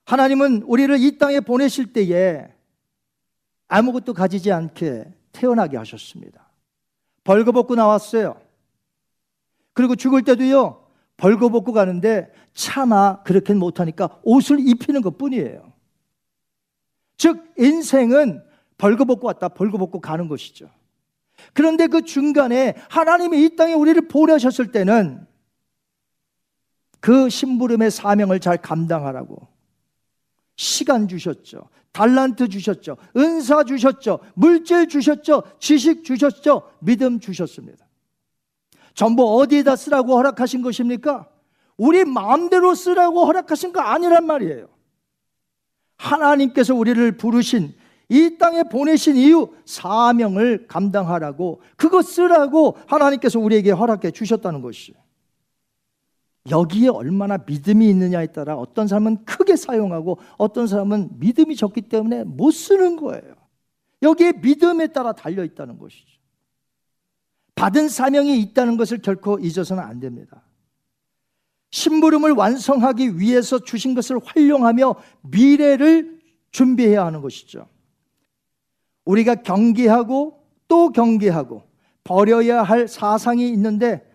하나님은 0.05 0.63
우리를 0.63 0.99
이 1.01 1.19
땅에 1.19 1.41
보내실 1.41 1.93
때에 1.93 2.53
아무것도 3.69 4.15
가지지 4.15 4.51
않게 4.51 5.13
태어나게 5.33 5.77
하셨습니다. 5.77 6.49
벌거벗고 7.25 7.75
나왔어요. 7.75 8.41
그리고 9.75 9.95
죽을 9.95 10.23
때도요, 10.23 10.87
벌거벗고 11.19 11.73
가는데 11.73 12.33
차마 12.55 13.23
그렇게 13.23 13.53
못하니까 13.53 14.19
옷을 14.23 14.59
입히는 14.61 15.03
것 15.03 15.19
뿐이에요. 15.19 15.73
즉, 17.19 17.53
인생은 17.59 18.43
벌거벗고 18.79 19.27
왔다, 19.27 19.49
벌거벗고 19.49 20.01
가는 20.01 20.27
것이죠. 20.29 20.71
그런데 21.53 21.87
그 21.87 22.03
중간에 22.03 22.75
하나님이 22.89 23.45
이 23.45 23.57
땅에 23.57 23.75
우리를 23.75 24.09
보내셨을 24.09 24.73
때는 24.73 25.28
그 27.01 27.29
심부름의 27.29 27.91
사명을 27.91 28.41
잘 28.41 28.57
감당하라고 28.59 29.47
시간 30.57 31.07
주셨죠. 31.09 31.69
달란트 31.93 32.49
주셨죠. 32.49 32.97
은사 33.17 33.65
주셨죠. 33.65 34.19
물질 34.35 34.89
주셨죠. 34.89 35.43
지식 35.59 36.05
주셨죠. 36.05 36.71
믿음 36.81 37.21
주셨습니다. 37.21 37.87
전부 38.95 39.39
어디에다 39.39 39.77
쓰라고 39.77 40.17
허락하신 40.17 40.63
것입니까? 40.63 41.29
우리 41.77 42.05
마음대로 42.05 42.75
쓰라고 42.75 43.25
허락하신 43.27 43.73
거 43.73 43.81
아니란 43.81 44.27
말이에요. 44.27 44.69
하나님께서 45.97 46.75
우리를 46.75 47.17
부르신 47.17 47.75
이 48.09 48.37
땅에 48.39 48.65
보내신 48.65 49.17
이유 49.17 49.49
사명을 49.65 50.67
감당하라고 50.67 51.63
그거 51.77 52.03
쓰라고 52.03 52.77
하나님께서 52.87 53.39
우리에게 53.39 53.71
허락해 53.71 54.11
주셨다는 54.11 54.63
것이에요. 54.63 54.99
여기에 56.51 56.89
얼마나 56.89 57.39
믿음이 57.39 57.89
있느냐에 57.89 58.29
따라 58.29 58.57
어떤 58.57 58.87
사람은 58.87 59.25
크게 59.25 59.57
사용하고 59.57 60.19
어떤 60.37 60.67
사람은 60.67 61.19
믿음이 61.19 61.57
적기 61.57 61.83
때문에 61.83 62.25
못 62.25 62.51
쓰는 62.51 62.97
거예요. 62.97 63.35
여기에 64.03 64.35
믿음에 64.41 64.89
따라 64.89 65.13
달려 65.13 65.45
있다는 65.45 65.79
것이죠. 65.79 66.19
받은 67.55 67.89
사명이 67.89 68.41
있다는 68.41 68.77
것을 68.77 68.99
결코 68.99 69.39
잊어서는 69.39 69.83
안 69.83 69.99
됩니다. 69.99 70.45
심부름을 71.71 72.33
완성하기 72.33 73.19
위해서 73.19 73.59
주신 73.59 73.95
것을 73.95 74.19
활용하며 74.25 74.95
미래를 75.23 76.21
준비해야 76.51 77.05
하는 77.05 77.21
것이죠. 77.21 77.69
우리가 79.05 79.37
경계하고 79.37 80.45
또 80.69 80.91
경계하고 80.91 81.65
버려야 82.05 82.63
할 82.63 82.89
사상이 82.89 83.49
있는데 83.51 84.09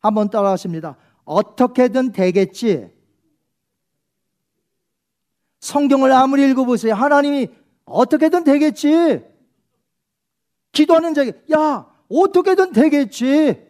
한번 0.00 0.30
따라하십니다. 0.30 0.96
어떻게든 1.30 2.10
되겠지. 2.10 2.90
성경을 5.60 6.10
아무리 6.10 6.48
읽어보세요. 6.50 6.94
하나님이 6.94 7.48
어떻게든 7.84 8.42
되겠지. 8.42 9.22
기도하는 10.72 11.14
자에게, 11.14 11.44
야, 11.52 11.88
어떻게든 12.08 12.72
되겠지. 12.72 13.64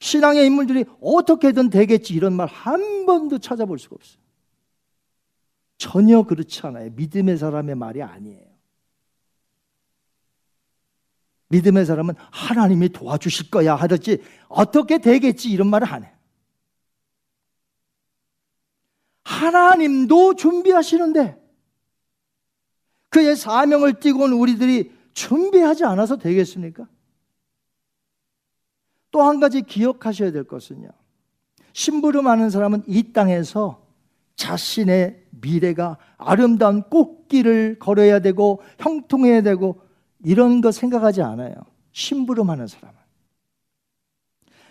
신앙의 0.00 0.46
인물들이 0.46 0.84
어떻게든 1.00 1.70
되겠지. 1.70 2.14
이런 2.14 2.32
말 2.32 2.48
한 2.48 3.06
번도 3.06 3.38
찾아볼 3.38 3.78
수가 3.78 3.94
없어요. 3.94 4.20
전혀 5.78 6.22
그렇지 6.24 6.66
않아요. 6.66 6.90
믿음의 6.90 7.38
사람의 7.38 7.76
말이 7.76 8.02
아니에요. 8.02 8.45
믿음의 11.48 11.86
사람은 11.86 12.14
하나님이 12.30 12.88
도와주실 12.90 13.50
거야 13.50 13.74
하듯이 13.74 14.22
어떻게 14.48 14.98
되겠지 14.98 15.50
이런 15.50 15.68
말을 15.68 15.88
안 15.88 16.04
해. 16.04 16.12
하나님도 19.24 20.34
준비하시는데 20.34 21.36
그의 23.10 23.36
사명을 23.36 24.00
띠고는 24.00 24.36
우리들이 24.36 24.92
준비하지 25.14 25.84
않아서 25.84 26.16
되겠습니까? 26.16 26.86
또 29.10 29.22
한 29.22 29.40
가지 29.40 29.62
기억하셔야 29.62 30.30
될 30.30 30.44
것은요. 30.44 30.88
심부름하는 31.72 32.50
사람은 32.50 32.82
이 32.86 33.12
땅에서 33.12 33.86
자신의 34.34 35.24
미래가 35.30 35.96
아름다운 36.18 36.82
꽃길을 36.82 37.78
걸어야 37.78 38.18
되고 38.20 38.62
형통해야 38.78 39.40
되고 39.40 39.80
이런 40.24 40.60
거 40.60 40.72
생각하지 40.72 41.22
않아요. 41.22 41.54
심부름하는 41.92 42.66
사람은. 42.66 42.94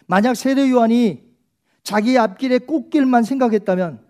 만약 0.07 0.35
세례 0.35 0.69
요한이 0.69 1.23
자기 1.83 2.17
앞길의 2.17 2.59
꽃길만 2.59 3.23
생각했다면 3.23 4.03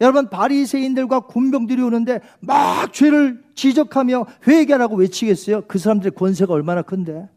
여러분 0.00 0.30
바리새인들과 0.30 1.20
군병들이 1.20 1.82
오는데 1.82 2.20
막 2.40 2.92
죄를 2.92 3.44
지적하며 3.54 4.26
회개하라고 4.46 4.96
외치겠어요? 4.96 5.62
그 5.62 5.78
사람들의 5.78 6.12
권세가 6.12 6.52
얼마나 6.52 6.82
큰데? 6.82 7.28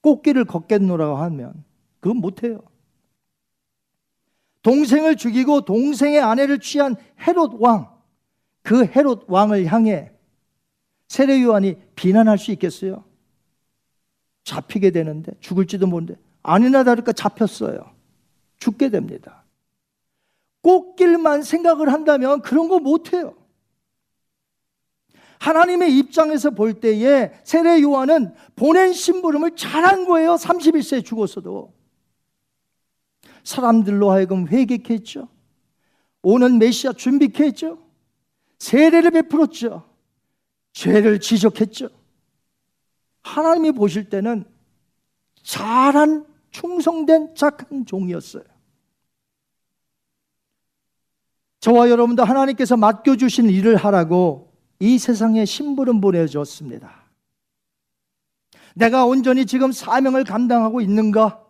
꽃길을 0.00 0.46
걷겠노라고 0.46 1.16
하면 1.16 1.64
그건 2.00 2.18
못해요. 2.18 2.62
동생을 4.62 5.16
죽이고 5.16 5.62
동생의 5.62 6.20
아내를 6.20 6.58
취한 6.58 6.96
헤롯 7.26 7.56
왕, 7.60 7.90
그 8.62 8.84
헤롯 8.84 9.24
왕을 9.28 9.66
향해 9.66 10.12
세례 11.10 11.42
요한이 11.42 11.74
비난할 11.96 12.38
수 12.38 12.52
있겠어요? 12.52 13.04
잡히게 14.44 14.92
되는데 14.92 15.32
죽을지도 15.40 15.88
모르는데 15.88 16.20
아니나 16.44 16.84
다를까 16.84 17.12
잡혔어요. 17.12 17.96
죽게 18.60 18.90
됩니다. 18.90 19.44
꽃길만 20.62 21.42
생각을 21.42 21.92
한다면 21.92 22.42
그런 22.42 22.68
거 22.68 22.78
못해요. 22.78 23.34
하나님의 25.40 25.98
입장에서 25.98 26.50
볼 26.50 26.74
때에 26.74 27.32
세례 27.42 27.82
요한은 27.82 28.32
보낸 28.54 28.92
심부름을 28.92 29.56
잘한 29.56 30.04
거예요. 30.04 30.36
31세에 30.36 31.04
죽었어도. 31.04 31.74
사람들로 33.42 34.12
하여금 34.12 34.46
회개케 34.46 34.94
했죠. 34.94 35.28
오는 36.22 36.60
메시아 36.60 36.92
준비케 36.92 37.46
했죠. 37.46 37.82
세례를 38.60 39.10
베풀었죠. 39.10 39.89
죄를 40.80 41.20
지적했죠. 41.20 41.90
하나님이 43.22 43.72
보실 43.72 44.08
때는 44.08 44.44
잘한 45.42 46.24
충성된 46.52 47.34
착한 47.34 47.84
종이었어요. 47.84 48.44
저와 51.60 51.90
여러분도 51.90 52.24
하나님께서 52.24 52.78
맡겨주신 52.78 53.50
일을 53.50 53.76
하라고 53.76 54.54
이 54.78 54.96
세상에 54.96 55.44
심부름 55.44 56.00
보내줬습니다. 56.00 57.04
내가 58.74 59.04
온전히 59.04 59.44
지금 59.44 59.72
사명을 59.72 60.24
감당하고 60.24 60.80
있는가? 60.80 61.44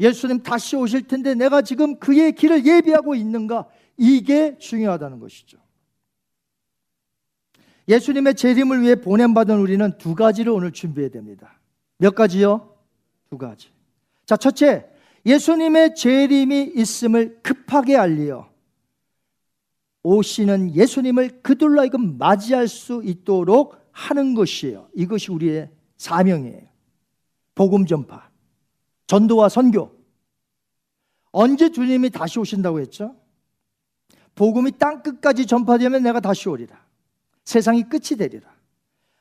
예수님 0.00 0.42
다시 0.42 0.76
오실 0.76 1.06
텐데 1.06 1.34
내가 1.34 1.60
지금 1.60 1.98
그의 1.98 2.34
길을 2.34 2.64
예비하고 2.64 3.14
있는가? 3.14 3.68
이게 3.98 4.56
중요하다는 4.56 5.20
것이죠. 5.20 5.58
예수님의 7.90 8.36
재림을 8.36 8.82
위해 8.82 8.94
보냄받은 8.94 9.58
우리는 9.58 9.98
두 9.98 10.14
가지를 10.14 10.52
오늘 10.52 10.70
준비해야 10.70 11.10
됩니다. 11.10 11.58
몇 11.98 12.14
가지요? 12.14 12.76
두 13.28 13.36
가지. 13.36 13.68
자, 14.24 14.36
첫째, 14.36 14.86
예수님의 15.26 15.96
재림이 15.96 16.72
있음을 16.76 17.40
급하게 17.42 17.96
알리어 17.96 18.48
오시는 20.04 20.74
예수님을 20.74 21.42
그들로 21.42 21.80
하여금 21.80 22.16
맞이할 22.16 22.68
수 22.68 23.02
있도록 23.04 23.76
하는 23.90 24.34
것이에요. 24.34 24.88
이것이 24.94 25.32
우리의 25.32 25.68
사명이에요. 25.96 26.62
복음 27.56 27.86
전파, 27.86 28.30
전도와 29.08 29.48
선교. 29.48 29.98
언제 31.32 31.70
주님이 31.70 32.10
다시 32.10 32.38
오신다고 32.38 32.80
했죠? 32.80 33.16
복음이 34.36 34.72
땅 34.78 35.02
끝까지 35.02 35.46
전파되면 35.46 36.04
내가 36.04 36.20
다시 36.20 36.48
오리라. 36.48 36.89
세상이 37.50 37.82
끝이 37.88 38.16
되리라. 38.16 38.48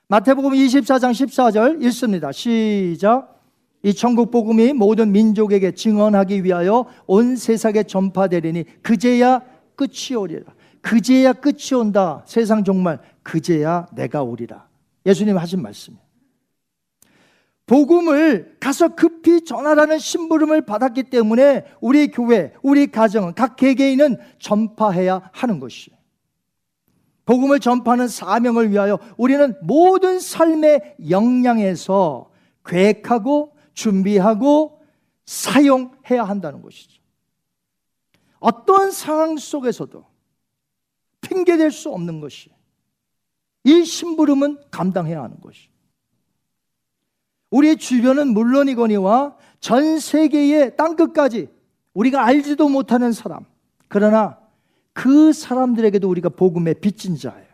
마태복음 0.08 0.52
24장 0.52 1.12
14절 1.12 1.84
읽습니다. 1.86 2.32
시작. 2.32 3.42
이 3.82 3.94
천국 3.94 4.30
복음이 4.30 4.74
모든 4.74 5.12
민족에게 5.12 5.72
증언하기 5.72 6.44
위하여 6.44 6.86
온 7.08 7.36
세상에 7.36 7.84
전파되리니 7.84 8.84
그제야 8.84 9.42
끝이 9.76 10.16
오리라. 10.16 10.54
그제야 10.82 11.34
끝이 11.34 11.74
온다. 11.74 12.24
세상 12.28 12.64
정말 12.64 13.00
그제야 13.24 13.88
내가 13.96 14.22
오리라. 14.22 14.68
예수님 15.08 15.36
하신 15.36 15.64
말씀이에요. 15.64 16.04
복음을 17.66 18.58
가서 18.60 18.96
급히 18.96 19.44
전하라는 19.44 19.98
심부름을 19.98 20.66
받았기 20.66 21.04
때문에 21.04 21.66
우리 21.82 22.10
교회, 22.10 22.54
우리 22.62 22.88
가정, 22.88 23.34
각 23.34 23.56
개개인은 23.56 24.18
전파해야 24.40 25.30
하는 25.34 25.60
것이에요. 25.60 25.99
복음을 27.30 27.60
전파하는 27.60 28.08
사명을 28.08 28.72
위하여 28.72 28.98
우리는 29.16 29.54
모든 29.62 30.20
삶의 30.20 30.96
역량에서 31.12 32.32
계획하고 32.66 33.56
준비하고 33.76 34.82
사용해야 35.28 36.24
한다는 36.24 36.64
것이죠. 36.64 37.00
어떤 38.40 38.90
상황 38.90 39.38
속에서도 39.38 40.04
핑계댈 41.22 41.70
수 41.70 41.92
없는 41.92 42.20
것이 42.20 42.50
이 43.64 43.86
심부름은 43.86 44.58
감당해야 44.72 45.22
하는 45.22 45.40
것이. 45.40 45.70
우리의 47.52 47.78
주변은 47.78 48.30
물론이거니와 48.30 49.38
전 49.60 50.00
세계의 50.00 50.78
땅끝까지 50.78 51.48
우리가 51.94 52.26
알지도 52.26 52.70
못하는 52.70 53.12
사람. 53.12 53.46
그러나 53.88 54.39
그 54.94 55.32
사람들에게도 55.34 56.10
우리가 56.10 56.30
복음의 56.30 56.76
빚진 56.82 57.16
자예요. 57.16 57.48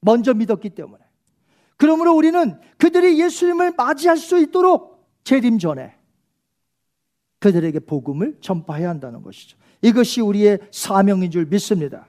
먼저 0.00 0.34
믿었기 0.34 0.70
때문에. 0.70 1.02
그러므로 1.76 2.14
우리는 2.14 2.58
그들이 2.78 3.20
예수님을 3.20 3.72
맞이할 3.76 4.16
수 4.16 4.38
있도록 4.38 5.04
재림 5.24 5.58
전에 5.58 5.94
그들에게 7.38 7.80
복음을 7.80 8.38
전파해야 8.40 8.88
한다는 8.88 9.22
것이죠. 9.22 9.58
이것이 9.82 10.20
우리의 10.20 10.60
사명인 10.70 11.30
줄 11.30 11.46
믿습니다. 11.46 12.08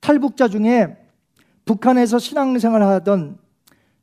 탈북자 0.00 0.48
중에 0.48 0.96
북한에서 1.64 2.18
신앙생활 2.18 2.82
하던 2.82 3.38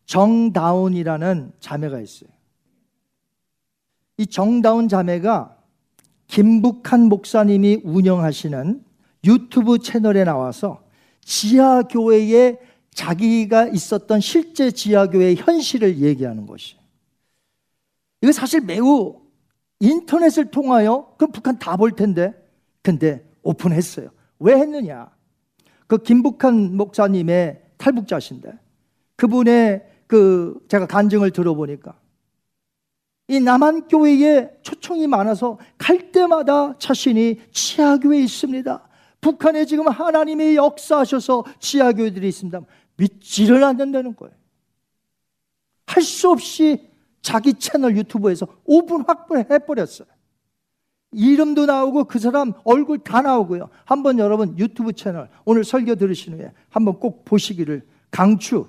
정다운이라는 0.05 1.53
자매가 1.59 1.99
있어요. 1.99 2.29
이 4.17 4.27
정다운 4.27 4.87
자매가 4.87 5.54
김북한 6.27 7.03
목사님이 7.09 7.81
운영하시는 7.83 8.83
유튜브 9.25 9.79
채널에 9.79 10.23
나와서 10.23 10.83
지하교회에 11.21 12.59
자기가 12.91 13.67
있었던 13.67 14.19
실제 14.21 14.71
지하교회의 14.71 15.35
현실을 15.35 15.99
얘기하는 15.99 16.45
것이. 16.45 16.77
이거 18.21 18.31
사실 18.31 18.61
매우 18.61 19.21
인터넷을 19.79 20.51
통하여 20.51 21.13
그럼 21.17 21.31
북한 21.31 21.59
다 21.59 21.75
볼 21.75 21.91
텐데 21.91 22.33
근데 22.81 23.27
오픈했어요. 23.43 24.09
왜 24.39 24.55
했느냐? 24.57 25.09
그 25.87 25.97
김북한 25.97 26.75
목사님의 26.77 27.61
탈북자신데 27.77 28.53
그분의 29.15 29.85
그 30.07 30.59
제가 30.67 30.85
간증을 30.87 31.31
들어보니까 31.31 31.95
이 33.27 33.39
남한 33.39 33.87
교회에 33.87 34.51
초청이 34.61 35.07
많아서 35.07 35.57
갈 35.77 36.11
때마다 36.11 36.77
자신이 36.77 37.41
치아교회에 37.51 38.21
있습니다. 38.21 38.87
북한에 39.19 39.65
지금 39.65 39.87
하나님이 39.87 40.55
역사하셔서 40.55 41.45
치아교회들이 41.59 42.27
있습니다. 42.27 42.61
믿지를 42.97 43.63
않는다는 43.63 44.15
거예요. 44.15 44.35
할 45.87 46.03
수 46.03 46.29
없이 46.29 46.89
자기 47.21 47.53
채널 47.55 47.95
유튜브에서 47.97 48.45
5분 48.67 49.07
확보해버렸어요. 49.07 50.07
이름도 51.11 51.65
나오고 51.65 52.03
그 52.03 52.19
사람 52.19 52.53
얼굴 52.65 52.99
다 52.99 53.21
나오고요. 53.21 53.69
한번 53.85 54.19
여러분 54.19 54.57
유튜브 54.59 54.93
채널 54.93 55.29
오늘 55.45 55.63
설교 55.63 55.95
들으신 55.95 56.33
후에 56.37 56.51
한번 56.69 56.99
꼭 56.99 57.25
보시기를 57.25 57.87
강추. 58.11 58.67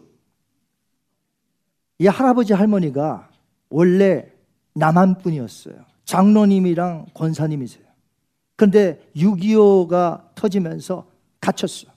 이 1.98 2.06
할아버지 2.06 2.52
할머니가 2.52 3.28
원래 3.68 4.32
남한 4.76 5.18
분이었어요. 5.18 5.74
장로님이랑 6.04 7.06
권사님이세요. 7.14 7.84
근데 8.56 9.00
6.25가 9.16 10.34
터지면서 10.34 11.06
갇혔어. 11.40 11.88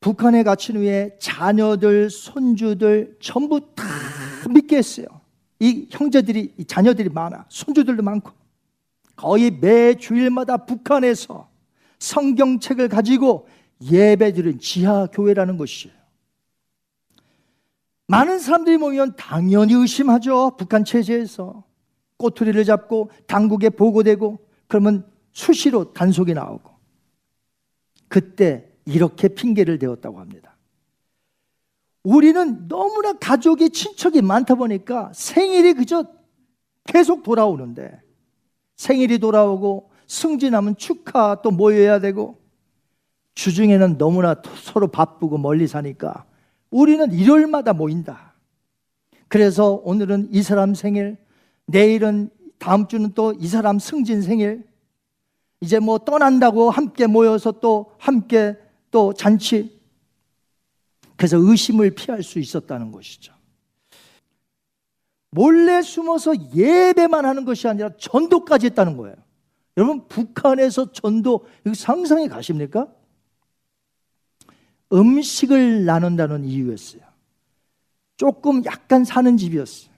북한에 0.00 0.42
갇힌 0.42 0.76
후에 0.76 1.16
자녀들, 1.20 2.10
손주들 2.10 3.18
전부 3.20 3.60
다 3.74 3.84
믿게 4.52 4.76
했어요. 4.76 5.06
이 5.60 5.86
형제들이, 5.90 6.54
이 6.58 6.64
자녀들이 6.64 7.08
많아. 7.08 7.46
손주들도 7.48 8.02
많고. 8.02 8.32
거의 9.14 9.52
매 9.52 9.94
주일마다 9.94 10.56
북한에서 10.56 11.48
성경책을 12.00 12.88
가지고 12.88 13.46
예배 13.80 14.32
드린 14.32 14.58
지하 14.58 15.06
교회라는 15.06 15.56
것이에요. 15.56 16.01
많은 18.12 18.38
사람들이 18.40 18.76
모이면 18.76 19.14
당연히 19.16 19.72
의심하죠. 19.72 20.56
북한 20.58 20.84
체제에서 20.84 21.64
꼬투리를 22.18 22.62
잡고 22.62 23.10
당국에 23.26 23.70
보고되고 23.70 24.38
그러면 24.68 25.10
수시로 25.32 25.94
단속이 25.94 26.34
나오고 26.34 26.70
그때 28.08 28.68
이렇게 28.84 29.28
핑계를 29.28 29.78
대었다고 29.78 30.20
합니다. 30.20 30.58
우리는 32.02 32.68
너무나 32.68 33.14
가족이 33.14 33.70
친척이 33.70 34.20
많다 34.20 34.56
보니까 34.56 35.10
생일이 35.14 35.72
그저 35.72 36.04
계속 36.84 37.22
돌아오는데 37.22 37.98
생일이 38.76 39.20
돌아오고 39.20 39.90
승진하면 40.06 40.76
축하 40.76 41.40
또 41.40 41.50
모여야 41.50 41.98
되고 41.98 42.42
주중에는 43.36 43.96
너무나 43.96 44.36
서로 44.56 44.88
바쁘고 44.88 45.38
멀리 45.38 45.66
사니까 45.66 46.26
우리는 46.72 47.12
일요일마다 47.12 47.72
모인다. 47.72 48.34
그래서 49.28 49.80
오늘은 49.84 50.28
이 50.32 50.42
사람 50.42 50.74
생일, 50.74 51.16
내일은 51.66 52.30
다음 52.58 52.88
주는 52.88 53.12
또 53.12 53.32
이 53.38 53.46
사람 53.46 53.78
승진 53.78 54.22
생일, 54.22 54.66
이제 55.60 55.78
뭐 55.78 55.98
떠난다고 55.98 56.70
함께 56.70 57.06
모여서 57.06 57.52
또 57.52 57.92
함께 57.98 58.56
또 58.90 59.12
잔치. 59.12 59.80
그래서 61.16 61.36
의심을 61.38 61.92
피할 61.92 62.22
수 62.22 62.38
있었다는 62.40 62.90
것이죠. 62.90 63.32
몰래 65.30 65.80
숨어서 65.82 66.34
예배만 66.54 67.24
하는 67.24 67.44
것이 67.44 67.68
아니라 67.68 67.90
전도까지 67.96 68.66
했다는 68.66 68.96
거예요. 68.96 69.16
여러분, 69.76 70.06
북한에서 70.08 70.92
전도, 70.92 71.46
상상이 71.74 72.28
가십니까? 72.28 72.88
음식을 74.92 75.84
나눈다는 75.84 76.44
이유였어요. 76.44 77.02
조금 78.16 78.64
약간 78.64 79.04
사는 79.04 79.36
집이었어요. 79.36 79.90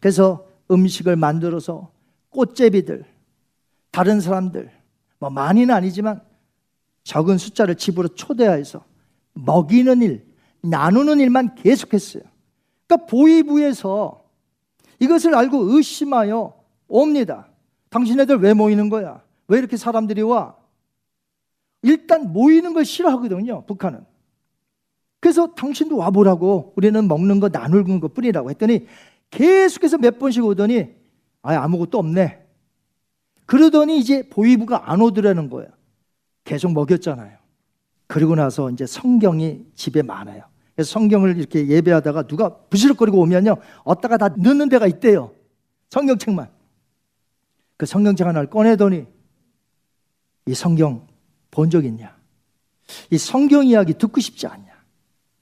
그래서 0.00 0.46
음식을 0.70 1.16
만들어서 1.16 1.90
꽃제비들, 2.30 3.04
다른 3.90 4.20
사람들, 4.20 4.70
뭐 5.18 5.30
많이는 5.30 5.74
아니지만 5.74 6.20
적은 7.04 7.38
숫자를 7.38 7.76
집으로 7.76 8.08
초대해서 8.08 8.84
먹이는 9.34 10.02
일, 10.02 10.26
나누는 10.62 11.20
일만 11.20 11.54
계속했어요. 11.54 12.22
그러니까 12.86 13.06
보이부에서 13.06 14.24
이것을 14.98 15.34
알고 15.34 15.74
의심하여 15.74 16.54
옵니다. 16.88 17.48
당신네들 17.90 18.38
왜 18.38 18.54
모이는 18.54 18.88
거야? 18.88 19.22
왜 19.48 19.58
이렇게 19.58 19.76
사람들이 19.76 20.22
와? 20.22 20.56
일단 21.82 22.32
모이는 22.32 22.72
걸 22.72 22.84
싫어하거든요, 22.84 23.64
북한은. 23.66 24.13
그래서 25.24 25.54
당신도 25.54 25.96
와보라고 25.96 26.74
우리는 26.76 27.08
먹는 27.08 27.40
거 27.40 27.48
나누는 27.48 27.98
것 27.98 28.12
뿐이라고 28.12 28.50
했더니 28.50 28.86
계속해서 29.30 29.96
몇 29.96 30.18
번씩 30.18 30.44
오더니 30.44 30.88
아 31.40 31.54
아무것도 31.54 31.98
없네. 31.98 32.44
그러더니 33.46 33.98
이제 33.98 34.28
보이부가 34.28 34.92
안 34.92 35.00
오더라는 35.00 35.48
거예요. 35.48 35.70
계속 36.44 36.74
먹였잖아요. 36.74 37.38
그리고 38.06 38.34
나서 38.34 38.70
이제 38.70 38.84
성경이 38.84 39.64
집에 39.74 40.02
많아요. 40.02 40.42
그래서 40.74 40.92
성경을 40.92 41.38
이렇게 41.38 41.68
예배하다가 41.68 42.24
누가 42.26 42.54
부시럭거리고 42.68 43.18
오면요. 43.18 43.56
얻다가 43.84 44.18
다 44.18 44.28
넣는 44.28 44.68
데가 44.68 44.86
있대요. 44.86 45.32
성경책만. 45.88 46.50
그 47.78 47.86
성경책 47.86 48.26
하나를 48.26 48.50
꺼내더니 48.50 49.06
이 50.44 50.54
성경 50.54 51.06
본 51.50 51.70
적 51.70 51.82
있냐? 51.86 52.14
이 53.10 53.16
성경 53.16 53.64
이야기 53.64 53.94
듣고 53.94 54.20
싶지 54.20 54.46
않냐? 54.46 54.63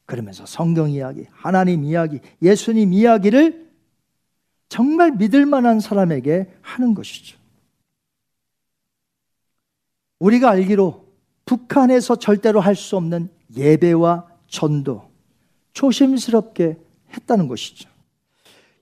그러면서 0.07 0.47
성경 0.47 0.91
이야기, 0.91 1.27
하나님 1.31 1.85
이야기, 1.85 2.21
예수님 2.43 2.93
이야기를 2.93 3.71
정말 4.69 5.13
믿을 5.13 5.47
만한 5.47 5.81
사람에게 5.81 6.51
하는 6.61 6.95
것이죠. 6.95 7.39
우리가 10.19 10.51
알기로 10.51 11.07
북한에서 11.45 12.17
절대로 12.17 12.61
할 12.61 12.75
수 12.75 12.97
없는 12.97 13.29
예배와 13.57 14.27
전도, 14.49 15.11
조심스럽게 15.73 16.79
했다는 17.15 17.49
것이죠. 17.49 17.91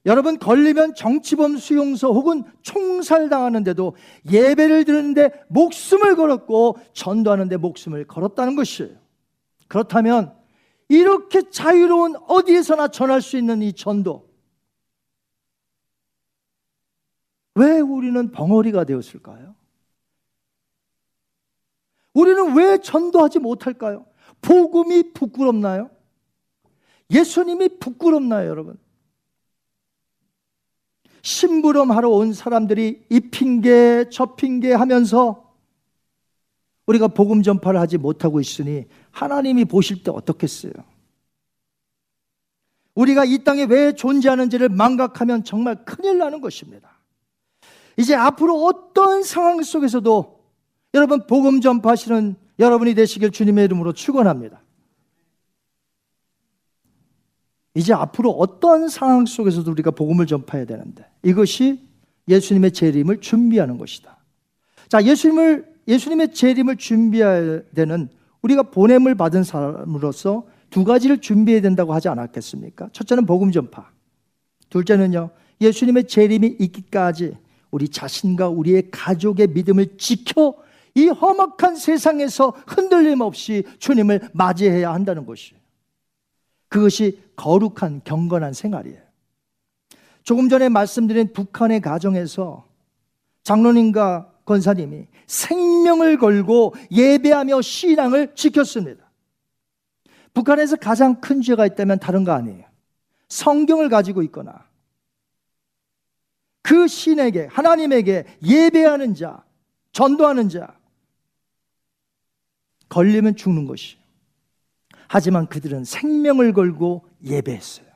여러분 0.06 0.38
걸리면 0.38 0.94
정치범 0.94 1.58
수용소 1.58 2.12
혹은 2.12 2.44
총살당하는데도 2.62 3.96
예배를 4.30 4.84
드리는데 4.84 5.30
목숨을 5.48 6.16
걸었고 6.16 6.78
전도하는데 6.94 7.56
목숨을 7.58 8.06
걸었다는 8.06 8.56
것이에요. 8.56 8.96
그렇다면 9.68 10.32
이렇게 10.90 11.48
자유로운 11.48 12.16
어디에서나 12.26 12.88
전할 12.88 13.22
수 13.22 13.38
있는 13.38 13.62
이 13.62 13.72
전도 13.72 14.28
왜 17.54 17.78
우리는 17.78 18.32
벙어리가 18.32 18.82
되었을까요? 18.82 19.54
우리는 22.12 22.56
왜 22.56 22.78
전도하지 22.78 23.38
못할까요? 23.38 24.04
복음이 24.42 25.12
부끄럽나요? 25.12 25.90
예수님이 27.08 27.78
부끄럽나요, 27.78 28.48
여러분? 28.48 28.76
심부름하러 31.22 32.08
온 32.08 32.32
사람들이 32.32 33.06
이 33.08 33.20
핑계 33.20 34.06
저 34.10 34.34
핑계 34.34 34.72
하면서 34.72 35.54
우리가 36.86 37.08
복음 37.08 37.42
전파를 37.42 37.78
하지 37.78 37.96
못하고 37.96 38.40
있으니 38.40 38.86
하나님이 39.10 39.64
보실 39.64 40.02
때 40.02 40.10
어떻겠어요? 40.10 40.72
우리가 42.94 43.24
이 43.24 43.38
땅에 43.44 43.64
왜 43.64 43.92
존재하는지를 43.94 44.68
망각하면 44.68 45.44
정말 45.44 45.84
큰일 45.84 46.18
나는 46.18 46.40
것입니다. 46.40 46.98
이제 47.96 48.14
앞으로 48.14 48.64
어떤 48.64 49.22
상황 49.22 49.62
속에서도 49.62 50.40
여러분 50.94 51.26
복음 51.26 51.60
전파하시는 51.60 52.36
여러분이 52.58 52.94
되시길 52.94 53.30
주님의 53.30 53.66
이름으로 53.66 53.92
축원합니다. 53.92 54.60
이제 57.74 57.92
앞으로 57.92 58.30
어떤 58.30 58.88
상황 58.88 59.26
속에서도 59.26 59.70
우리가 59.70 59.92
복음을 59.92 60.26
전파해야 60.26 60.66
되는데 60.66 61.08
이것이 61.22 61.88
예수님의 62.28 62.72
재림을 62.72 63.20
준비하는 63.20 63.78
것이다. 63.78 64.18
자, 64.88 65.02
예수님을 65.02 65.70
예수님의 65.86 66.34
재림을 66.34 66.76
준비해야 66.76 67.62
되는 67.74 68.08
우리가 68.42 68.64
보냄을 68.64 69.14
받은 69.14 69.44
사람으로서 69.44 70.46
두 70.70 70.84
가지를 70.84 71.18
준비해야 71.18 71.60
된다고 71.62 71.92
하지 71.92 72.08
않았겠습니까? 72.08 72.90
첫째는 72.92 73.26
복음 73.26 73.50
전파. 73.52 73.90
둘째는요. 74.70 75.30
예수님의 75.60 76.06
재림이 76.06 76.56
있기까지 76.60 77.36
우리 77.70 77.88
자신과 77.88 78.48
우리의 78.48 78.90
가족의 78.90 79.48
믿음을 79.48 79.98
지켜 79.98 80.54
이 80.94 81.08
험악한 81.08 81.76
세상에서 81.76 82.54
흔들림 82.66 83.20
없이 83.20 83.64
주님을 83.78 84.30
맞이해야 84.32 84.92
한다는 84.92 85.26
것이에요. 85.26 85.60
그것이 86.68 87.20
거룩한 87.36 88.02
경건한 88.04 88.52
생활이에요. 88.52 89.00
조금 90.22 90.48
전에 90.48 90.68
말씀드린 90.68 91.32
북한의 91.32 91.80
가정에서 91.80 92.66
장로님과 93.42 94.29
권사님이 94.50 95.06
생명을 95.28 96.18
걸고 96.18 96.74
예배하며 96.90 97.62
신앙을 97.62 98.34
지켰습니다. 98.34 99.08
북한에서 100.34 100.74
가장 100.74 101.20
큰 101.20 101.40
죄가 101.40 101.66
있다면 101.66 102.00
다른 102.00 102.24
거 102.24 102.32
아니에요. 102.32 102.64
성경을 103.28 103.88
가지고 103.88 104.22
있거나 104.24 104.66
그 106.62 106.88
신에게 106.88 107.46
하나님에게 107.46 108.26
예배하는 108.42 109.14
자, 109.14 109.44
전도하는 109.92 110.48
자 110.48 110.76
걸리면 112.88 113.36
죽는 113.36 113.66
것이. 113.66 113.98
하지만 115.06 115.46
그들은 115.46 115.84
생명을 115.84 116.52
걸고 116.52 117.08
예배했어요. 117.24 117.86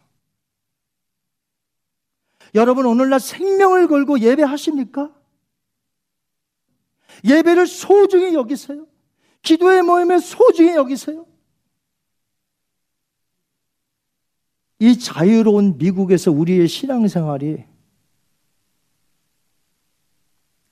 여러분 2.55 2.87
오늘날 2.87 3.19
생명을 3.19 3.89
걸고 3.89 4.21
예배하십니까? 4.21 5.11
예배를 7.23 7.67
소중히 7.67 8.35
여기세요? 8.35 8.87
기도의 9.43 9.83
모임을 9.83 10.21
소중히 10.21 10.75
여기세요? 10.75 11.27
이 14.79 14.99
자유로운 14.99 15.79
미국에서 15.79 16.31
우리의 16.31 16.67
신앙생활이 16.69 17.65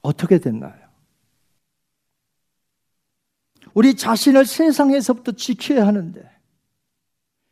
어떻게 0.03 0.38
됐나요? 0.38 0.82
우리 3.74 3.95
자신을 3.95 4.45
세상에서부터 4.45 5.32
지켜야 5.32 5.86
하는데, 5.86 6.28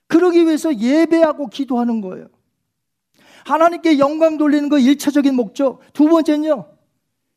그러기 0.09 0.45
위해서 0.45 0.77
예배하고 0.77 1.47
기도하는 1.47 2.01
거예요. 2.01 2.29
하나님께 3.47 3.99
영광 3.99 4.37
돌리는 4.37 4.69
거 4.69 4.77
1차적인 4.77 5.33
목적. 5.33 5.81
두 5.93 6.09
번째는요, 6.09 6.67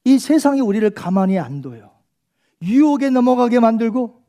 이 0.06 0.20
세상이 0.20 0.62
우리를 0.62 0.90
가만히 0.92 1.40
안 1.40 1.62
둬요. 1.62 1.92
유혹에 2.62 3.10
넘어가게 3.10 3.60
만들고 3.60 4.22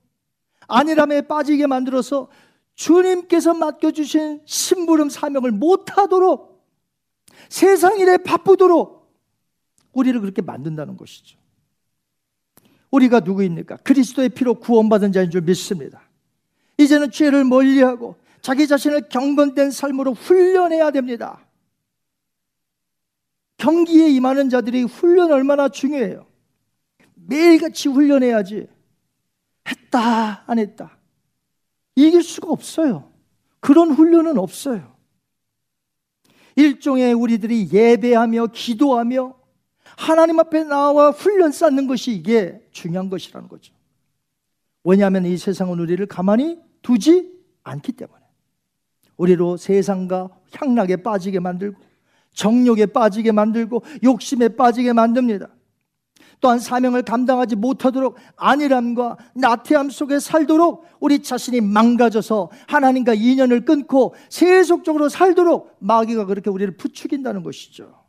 안일함에 0.69 1.23
빠지게 1.23 1.67
만들어서 1.67 2.29
주님께서 2.75 3.55
맡겨주신 3.55 4.43
심부름 4.45 5.09
사명을 5.09 5.53
못하도록 5.53 6.65
세상 7.49 7.99
일에 7.99 8.17
바쁘도록 8.17 9.13
우리를 9.93 10.21
그렇게 10.21 10.43
만든다는 10.43 10.97
것이죠. 10.97 11.39
우리가 12.91 13.21
누구입니까? 13.21 13.77
그리스도의 13.79 14.31
피로 14.31 14.55
구원받은 14.55 15.13
자인 15.13 15.31
줄 15.31 15.43
믿습니다. 15.43 16.03
이제는 16.79 17.11
죄를 17.11 17.45
멀리하고 17.45 18.17
자기 18.41 18.67
자신을 18.67 19.09
경건된 19.09 19.71
삶으로 19.71 20.13
훈련해야 20.13 20.91
됩니다. 20.91 21.45
경기에 23.57 24.09
임하는 24.11 24.51
자들이 24.51 24.83
훈련 24.83 25.33
얼마나 25.33 25.69
중요해요. 25.69 26.27
매일같이 27.15 27.89
훈련해야지. 27.89 28.69
했다, 29.69 30.45
안 30.47 30.59
했다. 30.59 30.99
이길 31.97 32.23
수가 32.23 32.51
없어요. 32.51 33.11
그런 33.61 33.93
훈련은 33.93 34.39
없어요. 34.39 34.95
일종의 36.57 37.15
우리들이 37.15 37.71
예배하며 37.73 38.49
기도하며 38.49 39.35
하나님 39.97 40.39
앞에 40.41 40.65
나와 40.65 41.11
훈련 41.11 41.53
쌓는 41.53 41.87
것이 41.87 42.13
이게 42.13 42.61
중요한 42.73 43.09
것이라는 43.09 43.49
거죠. 43.49 43.73
왜냐하면 44.83 45.25
이 45.25 45.37
세상은 45.37 45.79
우리를 45.79 46.05
가만히 46.07 46.61
두지 46.83 47.33
않기 47.63 47.93
때문에. 47.93 48.23
우리로 49.17 49.57
세상과 49.57 50.29
향락에 50.53 50.97
빠지게 50.97 51.41
만들고 51.41 51.81
정욕에 52.35 52.87
빠지게 52.87 53.33
만들고 53.33 53.83
욕심에 54.03 54.49
빠지게 54.49 54.93
만듭니다. 54.93 55.49
또한 56.41 56.59
사명을 56.59 57.05
감당하지 57.05 57.57
못하도록 57.57 58.19
안일함과 58.37 59.17
나태함 59.35 59.89
속에 59.89 60.19
살도록 60.19 60.85
우리 61.01 61.23
자신이 61.23 61.63
망가져서 61.63 62.51
하나님과 62.69 63.15
인연을 63.15 63.65
끊고 63.65 64.15
세속적으로 64.29 65.09
살도록 65.09 65.77
마귀가 65.79 66.27
그렇게 66.27 66.51
우리를 66.51 66.77
부추긴다는 66.77 67.43
것이죠. 67.43 68.05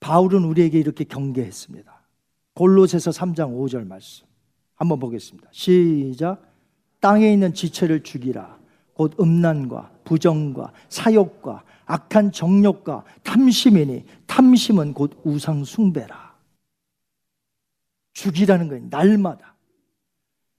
바울은 0.00 0.44
우리에게 0.44 0.80
이렇게 0.80 1.04
경계했습니다. 1.04 1.92
골로새서 2.54 3.10
3장 3.10 3.56
5절 3.56 3.86
말씀. 3.86 4.26
한번 4.74 4.98
보겠습니다. 4.98 5.48
시작. 5.52 6.42
땅에 7.00 7.32
있는 7.32 7.54
지체를 7.54 8.02
죽이라. 8.02 8.58
곧 8.96 9.14
음란과 9.20 9.90
부정과 10.04 10.72
사욕과 10.88 11.62
악한 11.84 12.32
정욕과 12.32 13.04
탐심이니 13.22 14.06
탐심은 14.26 14.94
곧 14.94 15.20
우상 15.22 15.64
숭배라. 15.64 16.34
죽이라는 18.14 18.68
거예요. 18.68 18.86
날마다. 18.88 19.54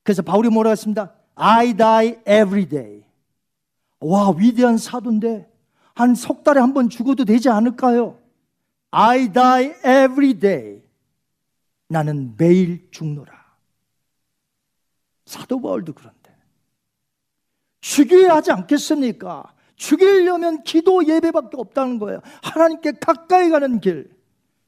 그래서 0.03 0.21
바울이 0.21 0.49
뭐라 0.49 0.69
했습니다. 0.69 1.13
I 1.33 1.73
die 1.75 2.09
every 2.27 2.69
day. 2.69 3.03
와, 3.99 4.29
위대한 4.31 4.77
사도인데 4.77 5.51
한 5.95 6.13
석 6.13 6.43
달에 6.43 6.59
한 6.59 6.75
번 6.75 6.89
죽어도 6.89 7.25
되지 7.25 7.49
않을까요? 7.49 8.19
I 8.91 9.33
die 9.33 9.65
every 9.79 10.35
day. 10.35 10.83
나는 11.87 12.35
매일 12.37 12.87
죽노라. 12.91 13.33
사도 15.25 15.59
바울도 15.59 15.93
그런데. 15.93 16.16
죽여야 17.81 18.35
하지 18.35 18.51
않겠습니까? 18.51 19.53
죽이려면 19.75 20.63
기도 20.63 21.05
예배밖에 21.05 21.57
없다는 21.57 21.99
거예요. 21.99 22.21
하나님께 22.41 22.93
가까이 22.99 23.49
가는 23.49 23.79
길. 23.79 24.09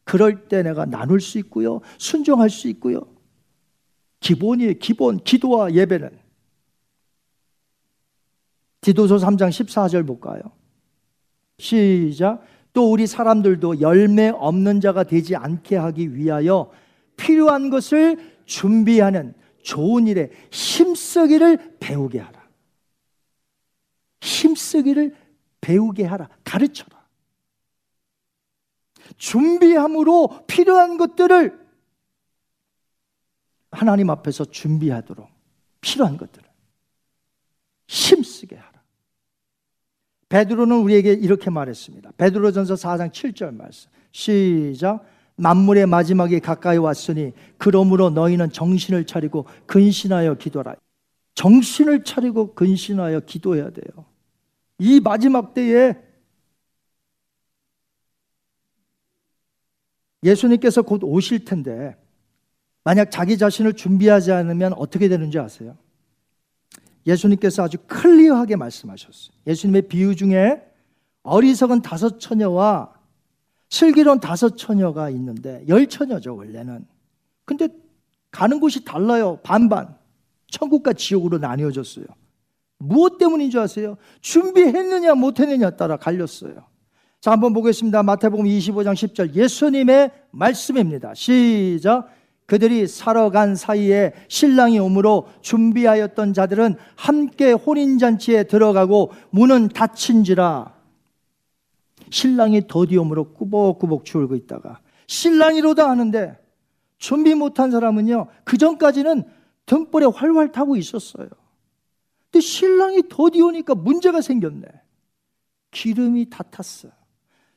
그럴 0.04 0.48
때 0.48 0.64
내가 0.64 0.86
나눌 0.86 1.20
수 1.20 1.38
있고요. 1.40 1.82
순종할 1.98 2.50
수 2.50 2.68
있고요. 2.70 3.02
기본이에요. 4.20 4.74
기본. 4.80 5.18
기도와 5.18 5.74
예배는. 5.74 6.10
디도서 8.82 9.18
3장 9.18 9.50
14절 9.50 10.08
볼까요? 10.08 10.42
시작. 11.58 12.44
또 12.74 12.92
우리 12.92 13.08
사람들도 13.08 13.82
열매 13.82 14.30
없는 14.30 14.80
자가 14.80 15.04
되지 15.04 15.36
않게 15.36 15.76
하기 15.76 16.16
위하여 16.16 16.72
필요한 17.18 17.70
것을 17.70 18.18
준비하는 18.46 19.34
좋은 19.64 20.08
일에 20.08 20.32
힘쓰기를 20.52 21.78
배우게 21.80 22.20
하라. 22.20 22.39
힘쓰기를 24.22 25.16
배우게 25.62 26.06
하라. 26.06 26.30
가르쳐라. 26.44 27.00
준비함으로 29.18 30.46
필요한 30.48 30.98
것들을 30.98 31.68
하나님 33.72 34.10
앞에서 34.10 34.46
준비하도록 34.46 35.28
필요한 35.82 36.18
것들을 36.18 36.48
힘쓰게 37.88 38.56
하라. 38.56 38.80
베드로는 40.30 40.78
우리에게 40.78 41.14
이렇게 41.14 41.50
말했습니다. 41.50 42.12
베드로전서 42.18 42.76
4장 42.76 43.12
7절 43.12 43.56
말씀. 43.56 43.90
시작. 44.12 45.06
만물의 45.38 45.88
마지막이 45.88 46.40
가까이 46.40 46.78
왔으니 46.78 47.32
그러므로 47.58 48.10
너희는 48.10 48.52
정신을 48.52 49.06
차리고 49.06 49.48
근신하여 49.66 50.36
기도라. 50.36 50.76
정신을 51.36 52.04
차리고 52.04 52.54
근신하여 52.54 53.22
기도해야 53.22 53.70
돼요. 53.70 54.06
이 54.80 55.00
마지막 55.00 55.54
때에 55.54 55.94
예수님께서 60.24 60.82
곧 60.82 61.04
오실 61.04 61.46
텐데 61.46 61.96
만약 62.84 63.12
자기 63.12 63.38
자신을 63.38 63.74
준비하지 63.74 64.32
않으면 64.32 64.74
어떻게 64.74 65.08
되는지 65.08 65.38
아세요? 65.38 65.78
예수님께서 67.06 67.64
아주 67.64 67.78
클리어하게 67.88 68.56
말씀하셨어요. 68.56 69.36
예수님의 69.48 69.84
비유 69.84 70.16
중에 70.16 70.66
어리석은 71.24 71.82
다섯 71.82 72.20
처녀와 72.20 72.94
슬기로운 73.70 74.20
다섯 74.20 74.58
처녀가 74.58 75.10
있는데 75.10 75.64
열 75.68 75.88
처녀죠 75.88 76.36
원래는. 76.36 76.86
근데 77.46 77.68
가는 78.32 78.60
곳이 78.60 78.84
달라요 78.84 79.40
반반. 79.44 79.98
천국과 80.48 80.94
지옥으로 80.94 81.38
나뉘어졌어요. 81.38 82.06
무엇 82.80 83.18
때문인 83.18 83.52
줄 83.52 83.60
아세요? 83.60 83.98
준비했느냐 84.22 85.14
못했느냐 85.14 85.72
따라 85.72 85.98
갈렸어요. 85.98 86.66
자 87.20 87.32
한번 87.32 87.54
보겠습니다. 87.54 88.02
마태복음 88.02 88.46
25장 88.46 88.94
10절 88.94 89.36
예수님의 89.36 90.12
말씀입니다. 90.32 91.14
시작. 91.14 92.10
그들이 92.46 92.88
살아간 92.88 93.56
사이에 93.56 94.14
신랑이 94.28 94.80
오므로 94.80 95.28
준비하였던 95.42 96.34
자들은 96.34 96.78
함께 96.96 97.52
혼인잔치에 97.52 98.46
들어가고 98.46 99.12
문은 99.30 99.70
닫힌지라 99.70 100.74
신랑이 102.10 102.68
더디오므로 102.68 103.34
꾸벅꾸벅 103.34 104.04
졸고 104.04 104.36
있다가 104.36 104.80
신랑이로다 105.06 105.88
하는데 105.88 106.40
준비 106.98 107.36
못한 107.36 107.70
사람은요 107.70 108.26
그 108.46 108.58
전까지는 108.58 109.26
등불에 109.68 110.08
활활 110.08 110.52
타고 110.52 110.76
있었어요 110.76 111.30
근데 112.32 112.42
신랑이 112.42 113.04
더디 113.10 113.42
오니까 113.42 113.76
문제가 113.76 114.22
생겼네 114.22 114.68
기름이 115.72 116.30
다 116.30 116.44
탔어요 116.44 116.92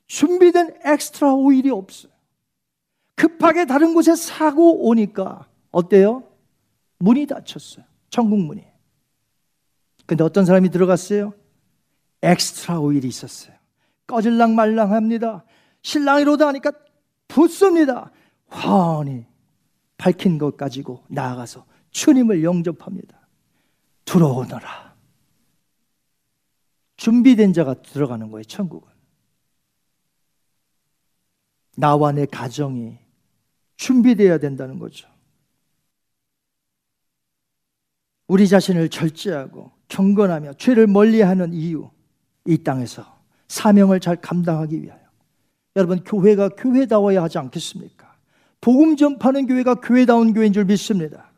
준비된 0.07 0.81
extra 0.85 1.35
oil이 1.35 1.71
없어요 1.71 2.13
급하게 3.15 3.67
다른 3.67 3.95
곳에 3.95 4.17
사고 4.17 4.89
오니까 4.89 5.49
어때요? 5.71 6.25
문이 6.99 7.27
닫혔어요. 7.27 7.85
천국 8.11 8.39
문이. 8.39 8.65
근데 10.07 10.23
어떤 10.25 10.45
사람이 10.45 10.71
들어갔어요? 10.71 11.33
extra 12.23 12.79
oil이 12.81 13.09
있었어요. 13.09 13.55
꺼질랑 14.07 14.55
말랑합니다. 14.55 15.45
신랑이로다 15.83 16.49
하니까 16.49 16.73
붙습니다. 17.29 18.11
환히 18.49 19.25
밝힌 19.97 20.39
것 20.39 20.57
가지고 20.57 21.03
나아가서 21.09 21.65
주님을 21.91 22.45
영접합니다. 22.45 23.22
들어오너라. 24.05 24.97
준비된 26.97 27.53
자가 27.53 27.75
들어가는 27.83 28.31
거예요, 28.31 28.45
천국은. 28.45 28.91
나와 31.77 32.13
내 32.13 32.27
가정이 32.27 32.99
준비되어야 33.77 34.39
된다는 34.39 34.79
거죠. 34.79 35.09
우리 38.29 38.47
자신을 38.47 38.89
절제하고 38.89 39.73
경건하며 39.89 40.55
죄를 40.55 40.87
멀리하는 40.87 41.53
이유 41.53 41.91
이 42.47 42.59
땅에서 42.59 43.21
사명을 43.49 44.01
잘 44.01 44.17
감당하기 44.21 44.83
위하여 44.83 45.03
여러분 45.77 46.03
교회가 46.05 46.51
교회다워야 46.51 47.23
하지 47.23 47.39
않겠습니까? 47.39 48.17
복음 48.61 48.97
전파는 48.97 49.47
교회가 49.49 49.77
교회다운 49.77 50.33
교회인 50.33 50.53
줄 50.53 50.65
믿습니다. 50.67 51.32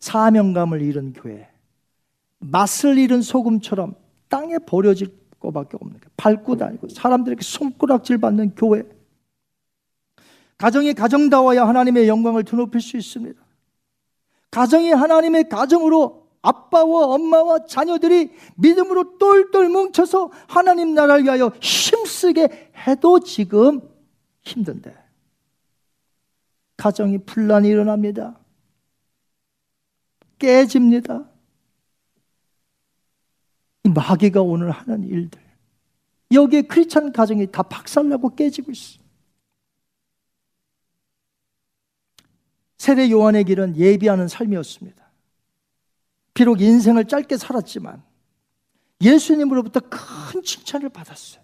사명감을 0.00 0.82
잃은 0.82 1.12
교회, 1.12 1.48
맛을 2.38 2.98
잃은 2.98 3.22
소금처럼 3.22 3.94
땅에 4.28 4.58
버려질 4.58 5.08
것밖에 5.38 5.76
없는 5.80 6.00
게 6.00 6.08
밟고 6.16 6.56
다니고 6.56 6.88
사람들에게 6.88 7.42
손가락질 7.42 8.18
받는 8.18 8.54
교회 8.54 8.82
가정이 10.58 10.92
가정다워야 10.94 11.66
하나님의 11.66 12.08
영광을 12.08 12.44
드높일 12.44 12.80
수 12.80 12.96
있습니다. 12.96 13.40
가정이 14.50 14.90
하나님의 14.90 15.48
가정으로 15.48 16.28
아빠와 16.42 17.06
엄마와 17.06 17.66
자녀들이 17.66 18.32
믿음으로 18.56 19.18
똘똘 19.18 19.68
뭉쳐서 19.68 20.30
하나님 20.48 20.94
나라를 20.94 21.24
위하여 21.24 21.52
힘쓰게 21.60 22.72
해도 22.86 23.20
지금 23.20 23.80
힘든데 24.42 24.94
가정이 26.76 27.18
분란이 27.18 27.68
일어납니다. 27.68 28.39
깨집니다. 30.40 31.24
이 33.84 33.88
마귀가 33.88 34.42
오늘 34.42 34.72
하는 34.72 35.04
일들. 35.04 35.40
여기에 36.32 36.62
크리스찬 36.62 37.12
가정이 37.12 37.46
다 37.52 37.62
박살나고 37.62 38.34
깨지고 38.34 38.72
있어. 38.72 38.98
세례 42.78 43.10
요한의 43.10 43.44
길은 43.44 43.76
예비하는 43.76 44.26
삶이었습니다. 44.26 45.10
비록 46.32 46.60
인생을 46.60 47.06
짧게 47.06 47.36
살았지만 47.36 48.02
예수님으로부터 49.02 49.80
큰 49.80 50.42
칭찬을 50.42 50.88
받았어요. 50.88 51.42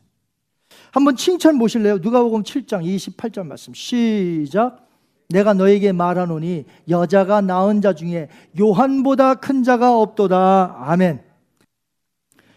한번 0.93 1.17
칭찬 1.17 1.59
보실래요? 1.59 1.99
누가복음 1.99 2.43
7장 2.43 2.85
28절 2.85 3.47
말씀. 3.47 3.75
시작. 3.75 4.86
내가 5.29 5.55
너에게 5.55 5.93
말하노니 5.93 6.65
여자가 6.89 7.41
낳은 7.41 7.81
자 7.81 7.95
중에 7.95 8.29
요한보다 8.59 9.35
큰 9.35 9.63
자가 9.63 9.99
없도다. 9.99 10.77
아멘. 10.79 11.25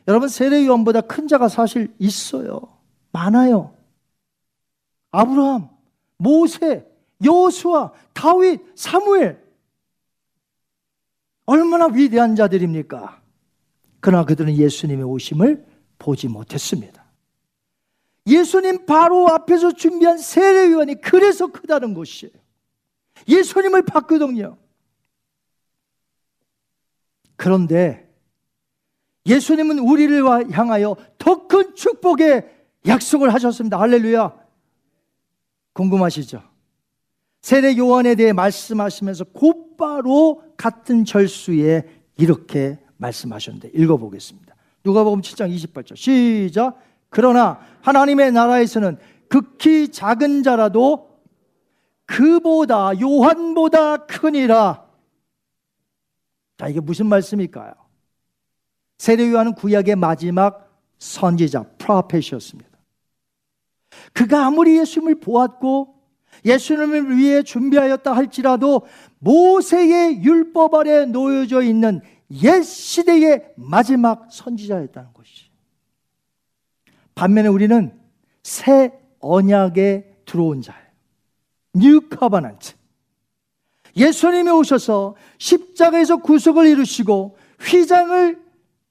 여러분 0.07 0.27
세례 0.27 0.65
요한보다 0.65 1.01
큰 1.01 1.27
자가 1.27 1.47
사실 1.47 1.93
있어요. 1.99 2.61
많아요. 3.11 3.73
아브라함, 5.11 5.69
모세, 6.17 6.85
여호수아, 7.23 7.91
다윗, 8.13 8.61
사무엘 8.75 9.43
얼마나 11.45 11.87
위대한 11.87 12.35
자들입니까? 12.35 13.21
그러나 13.99 14.23
그들은 14.25 14.55
예수님의 14.55 15.03
오심을 15.03 15.65
보지 15.97 16.27
못했습니다. 16.27 17.03
예수님 18.27 18.85
바로 18.85 19.27
앞에서 19.29 19.71
준비한 19.73 20.19
세례 20.19 20.71
요한이 20.71 21.01
그래서 21.01 21.47
크다는 21.47 21.95
것이에요. 21.95 22.33
예수님을 23.27 23.83
봤거든요. 23.83 24.57
그런데 27.35 28.09
예수님은 29.25 29.79
우리를 29.79 30.51
향하여 30.51 30.95
더 31.17 31.47
큰 31.49 31.75
축복의 31.75 32.47
약속을 32.87 33.33
하셨습니다. 33.33 33.79
할렐루야. 33.79 34.33
궁금하시죠? 35.73 36.43
세례 37.41 37.75
요한에 37.77 38.15
대해 38.15 38.33
말씀하시면서 38.33 39.25
곧바로 39.33 40.43
같은 40.57 41.05
절수에 41.05 41.83
이렇게 42.17 42.77
말씀하셨는데 42.97 43.71
읽어보겠습니다. 43.73 44.55
누가복음 44.83 45.21
7장 45.21 45.53
28절 45.55 45.95
시작. 45.95 46.77
그러나 47.09 47.59
하나님의 47.81 48.31
나라에서는 48.31 48.97
극히 49.27 49.89
작은 49.89 50.43
자라도 50.43 51.08
그보다 52.09 52.99
요한보다 52.99 54.07
크니라. 54.07 54.83
자 56.57 56.67
이게 56.67 56.79
무슨 56.79 57.05
말씀일까요? 57.05 57.73
세례 58.97 59.31
요한은 59.31 59.53
구약의 59.53 59.95
마지막 59.95 60.67
선지자 60.97 61.63
프로페시였습니다. 61.77 62.69
그가 64.13 64.47
아무리 64.47 64.79
예수님을 64.79 65.19
보았고 65.19 65.95
예수님을 66.43 67.15
위해 67.15 67.43
준비하였다 67.43 68.15
할지라도 68.15 68.87
모세의 69.19 70.23
율법 70.23 70.73
아래 70.73 71.05
놓여져 71.05 71.61
있는 71.61 72.01
옛 72.43 72.63
시대의 72.63 73.53
마지막 73.55 74.31
선지자였다는 74.31 75.13
것이. 75.13 75.49
반면에 77.13 77.49
우리는 77.49 77.97
새 78.41 78.99
언약에 79.19 80.21
들어온 80.25 80.61
자예요. 80.61 80.88
New 81.73 82.01
Covenant. 82.09 82.73
예수님이 83.95 84.49
오셔서 84.51 85.15
십자가에서 85.37 86.17
구속을 86.17 86.67
이루시고 86.67 87.37
휘장을 87.59 88.41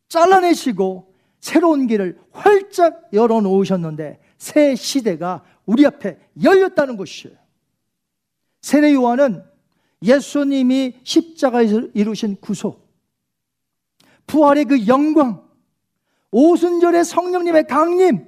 잘라내시고 0.09 1.15
새로운 1.41 1.87
길을 1.87 2.19
활짝 2.33 3.09
열어 3.13 3.41
놓으셨는데 3.41 4.21
새 4.39 4.75
시대가 4.75 5.45
우리 5.67 5.87
앞에 5.87 6.19
열렸다는 6.43 6.97
것이에요. 6.97 7.37
세례 8.61 8.93
요한은 8.93 9.43
예수님이 10.03 10.95
십자가에서 11.03 11.83
이루신 11.95 12.37
구속, 12.41 12.89
부활의 14.27 14.65
그 14.67 14.87
영광, 14.87 15.43
오순절의 16.31 17.05
성령님의 17.05 17.67
강림, 17.67 18.27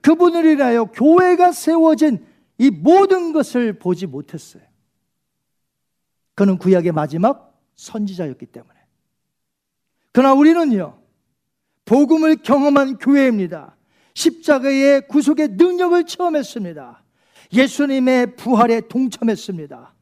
그분을 0.00 0.46
인하여 0.46 0.84
교회가 0.86 1.52
세워진 1.52 2.24
이 2.58 2.70
모든 2.70 3.32
것을 3.32 3.78
보지 3.78 4.06
못했어요. 4.06 4.62
그는 6.34 6.58
구약의 6.58 6.92
마지막 6.92 7.60
선지자였기 7.76 8.46
때문에. 8.46 8.74
그러나 10.12 10.34
우리는요, 10.34 10.98
복음을 11.84 12.36
경험한 12.36 12.98
교회입니다. 12.98 13.76
십자가의 14.14 15.06
구속의 15.08 15.48
능력을 15.52 16.04
체험했습니다. 16.04 17.04
예수님의 17.52 18.36
부활에 18.36 18.80
동참했습니다. 18.82 19.94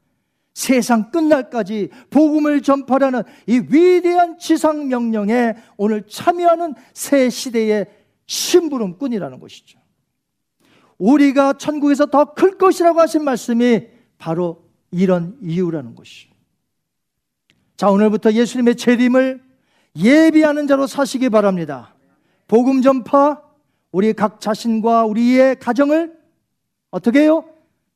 세상 0.55 1.11
끝날까지 1.11 1.91
복음을 2.09 2.63
전파하는 2.63 3.23
이 3.47 3.59
위대한 3.71 4.39
지상 4.39 4.89
명령에 4.89 5.55
오늘 5.77 6.07
참여하는 6.07 6.75
새 6.95 7.29
시대의 7.29 7.87
심부름꾼이라는 8.25 9.39
것이죠. 9.39 9.79
우리가 10.99 11.55
천국에서 11.55 12.07
더 12.07 12.35
클 12.35 12.59
것이라고 12.59 13.01
하신 13.01 13.25
말씀이 13.25 13.87
바로 14.19 14.65
이런 14.91 15.37
이유라는 15.43 15.95
것이. 15.95 16.29
자, 17.77 17.91
오늘부터 17.91 18.33
예수님의 18.33 18.77
재림을 18.77 19.43
예비하는 19.97 20.67
자로 20.67 20.87
사시기 20.87 21.29
바랍니다. 21.29 21.95
복음 22.49 22.81
전파, 22.83 23.43
우리 23.93 24.13
각 24.13 24.41
자신과 24.41 25.05
우리의 25.07 25.59
가정을 25.59 26.17
어떻게 26.91 27.21
해요? 27.21 27.45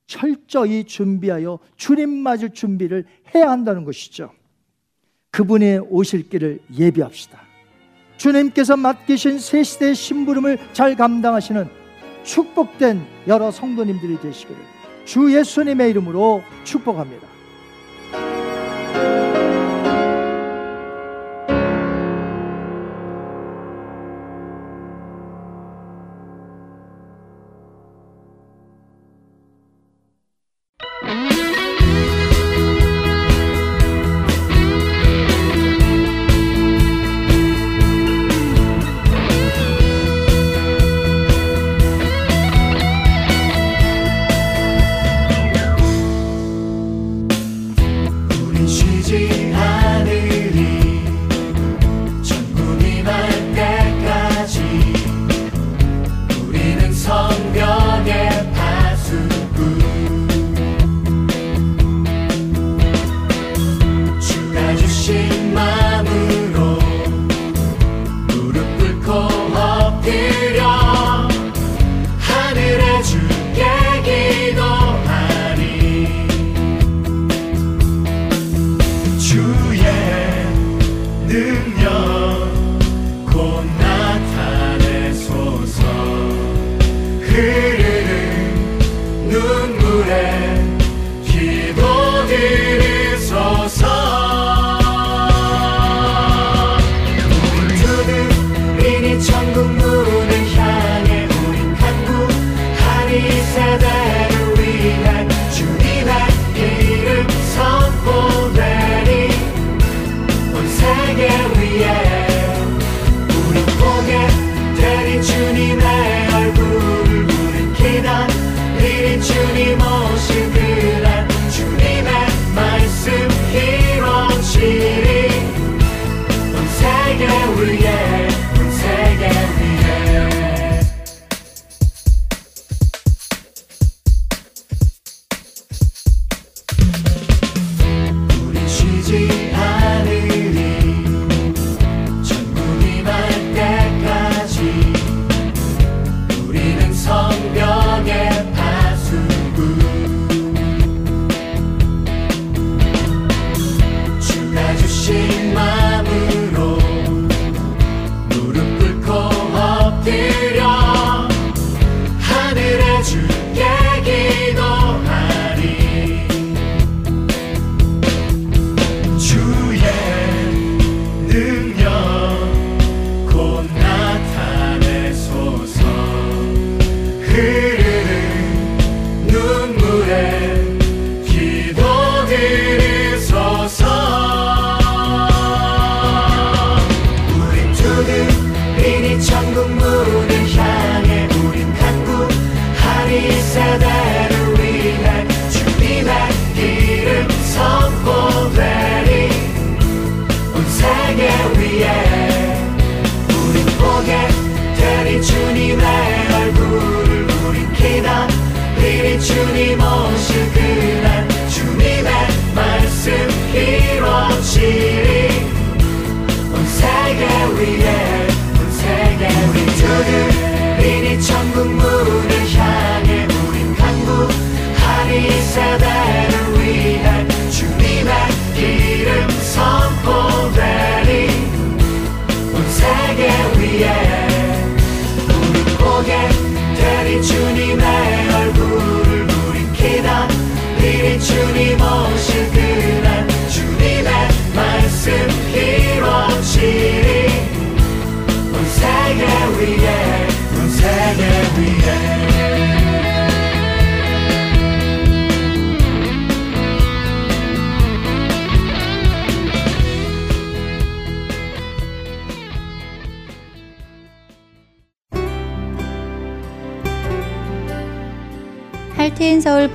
철저히 0.07 0.85
준비하여 0.85 1.59
주님 1.77 2.11
맞을 2.11 2.51
준비를 2.51 3.05
해야 3.35 3.51
한다는 3.51 3.85
것이죠. 3.85 4.33
그분의 5.31 5.79
오실 5.89 6.29
길을 6.29 6.61
예비합시다. 6.77 7.41
주님께서 8.17 8.77
맡기신 8.77 9.39
새 9.39 9.63
시대의 9.63 9.95
심부름을 9.95 10.59
잘 10.73 10.97
감당하시는 10.97 11.80
축복된 12.25 13.01
여러 13.27 13.51
성도님들이 13.51 14.21
되시기를 14.21 14.61
주 15.05 15.35
예수님의 15.35 15.91
이름으로 15.91 16.43
축복합니다. 16.65 17.30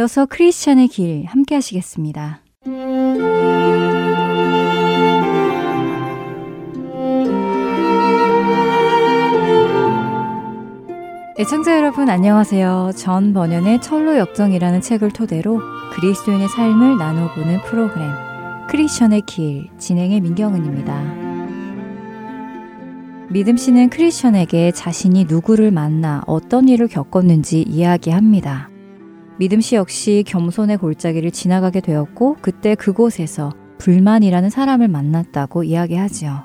이어서 0.00 0.24
크리스천의 0.24 0.88
길 0.88 1.26
함께 1.26 1.54
하시겠습니다. 1.56 2.40
애청자 11.38 11.76
여러분 11.76 12.08
안녕하세요. 12.08 12.92
전 12.96 13.34
번연의 13.34 13.82
철로 13.82 14.16
역정이라는 14.16 14.80
책을 14.80 15.10
토대로 15.10 15.60
그리스도인의 15.92 16.48
삶을 16.48 16.96
나눠보는 16.96 17.60
프로그램 17.64 18.10
크리스천의 18.70 19.22
길 19.26 19.68
진행의 19.76 20.22
민경은입니다. 20.22 21.02
믿음 23.28 23.58
씨는 23.58 23.90
크리스천에게 23.90 24.72
자신이 24.72 25.26
누구를 25.26 25.70
만나 25.70 26.22
어떤 26.26 26.70
일을 26.70 26.88
겪었는지 26.88 27.60
이야기합니다. 27.60 28.69
믿음 29.40 29.62
씨 29.62 29.74
역시 29.74 30.22
겸손의 30.26 30.76
골짜기를 30.76 31.30
지나가게 31.30 31.80
되었고 31.80 32.36
그때 32.42 32.74
그곳에서 32.74 33.54
불만이라는 33.78 34.50
사람을 34.50 34.86
만났다고 34.88 35.64
이야기하지요. 35.64 36.44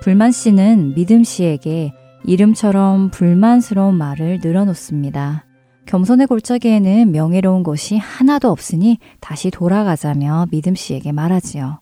불만 0.00 0.30
씨는 0.30 0.94
믿음 0.94 1.24
씨에게 1.24 1.92
이름처럼 2.22 3.10
불만스러운 3.10 3.96
말을 3.96 4.38
늘어놓습니다. 4.40 5.46
겸손의 5.86 6.28
골짜기에는 6.28 7.10
명예로운 7.10 7.64
것이 7.64 7.98
하나도 7.98 8.52
없으니 8.52 8.98
다시 9.18 9.50
돌아가자며 9.50 10.46
믿음 10.52 10.76
씨에게 10.76 11.10
말하지요. 11.10 11.80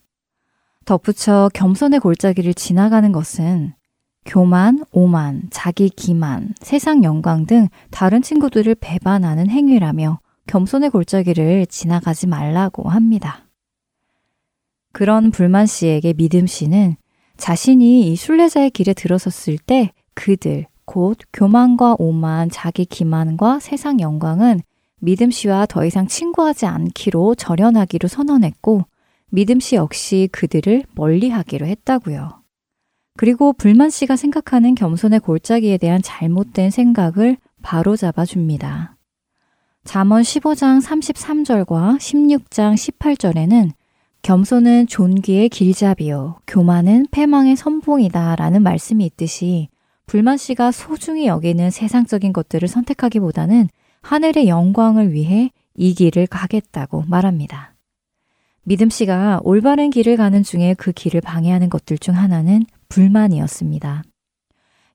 덧붙여 0.87 1.51
겸손의 1.53 2.01
골짜기를 2.01 2.55
지나가는 2.55 3.13
것은 3.13 3.75
교만, 4.25 4.85
오만, 4.93 5.43
자기 5.51 5.89
기만, 5.89 6.55
세상 6.61 7.05
영광 7.05 7.47
등 7.47 7.69
다른 7.91 8.23
친구들을 8.23 8.75
배반하는 8.77 9.51
행위라며 9.51 10.21
겸손의 10.47 10.91
골짜기를 10.91 11.67
지나가지 11.67 12.27
말라고 12.27 12.89
합니다. 12.89 13.47
그런 14.93 15.31
불만 15.31 15.67
씨에게 15.67 16.13
믿음 16.13 16.47
씨는 16.47 16.97
자신이 17.37 18.13
이 18.13 18.17
순례자의 18.17 18.71
길에 18.71 18.93
들어섰을 18.93 19.59
때 19.59 19.93
그들, 20.15 20.67
곧 20.85 21.19
교만과 21.33 21.97
오만, 21.99 22.51
자기 22.51 22.85
기만과 22.85 23.61
세상 23.61 24.01
영광은 24.01 24.61
믿음 25.01 25.31
씨와 25.31 25.67
더 25.67 25.85
이상 25.85 26.07
친구하지 26.07 26.67
않기로 26.67 27.35
절연하기로 27.35 28.07
선언했고 28.09 28.85
믿음 29.31 29.59
씨 29.59 29.77
역시 29.77 30.29
그들을 30.31 30.85
멀리 30.95 31.31
하기로 31.31 31.67
했다고요. 31.67 32.42
그리고 33.17 33.53
불만 33.53 33.91
씨가 33.91 34.17
생각하는 34.17 34.75
겸손의 34.75 35.21
골짜기에 35.21 35.79
대한 35.79 36.01
잘못된 36.03 36.71
생각을 36.71 37.37
바로 37.63 37.97
잡아줍니다. 37.97 38.97
잠언 39.85 40.23
15장 40.23 40.83
33절과 40.83 41.99
16장 41.99 42.75
18절에는 42.75 43.71
겸손은 44.23 44.87
존귀의 44.87 45.49
길잡이요, 45.49 46.39
교만은 46.47 47.07
패망의 47.11 47.57
선봉이다 47.57 48.37
라는 48.37 48.63
말씀이 48.63 49.05
있듯이 49.05 49.69
불만 50.07 50.37
씨가 50.37 50.71
소중히 50.71 51.27
여기는 51.27 51.71
세상적인 51.71 52.33
것들을 52.33 52.69
선택하기보다는 52.69 53.69
하늘의 54.03 54.49
영광을 54.49 55.13
위해 55.13 55.51
이 55.75 55.95
길을 55.95 56.29
가겠다고 56.29 57.05
말합니다. 57.09 57.75
믿음 58.65 58.91
씨가 58.91 59.41
올바른 59.43 59.91
길을 59.91 60.17
가는 60.17 60.43
중에 60.45 60.75
그 60.75 60.93
길을 60.93 61.21
방해하는 61.21 61.69
것들 61.69 61.99
중 61.99 62.17
하나는 62.17 62.65
불만이었습니다. 62.93 64.03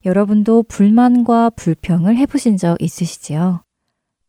여러분도 0.05 0.63
불만과 0.63 1.49
불평을 1.49 2.15
해보신 2.15 2.55
적 2.55 2.79
있으시지요? 2.79 3.63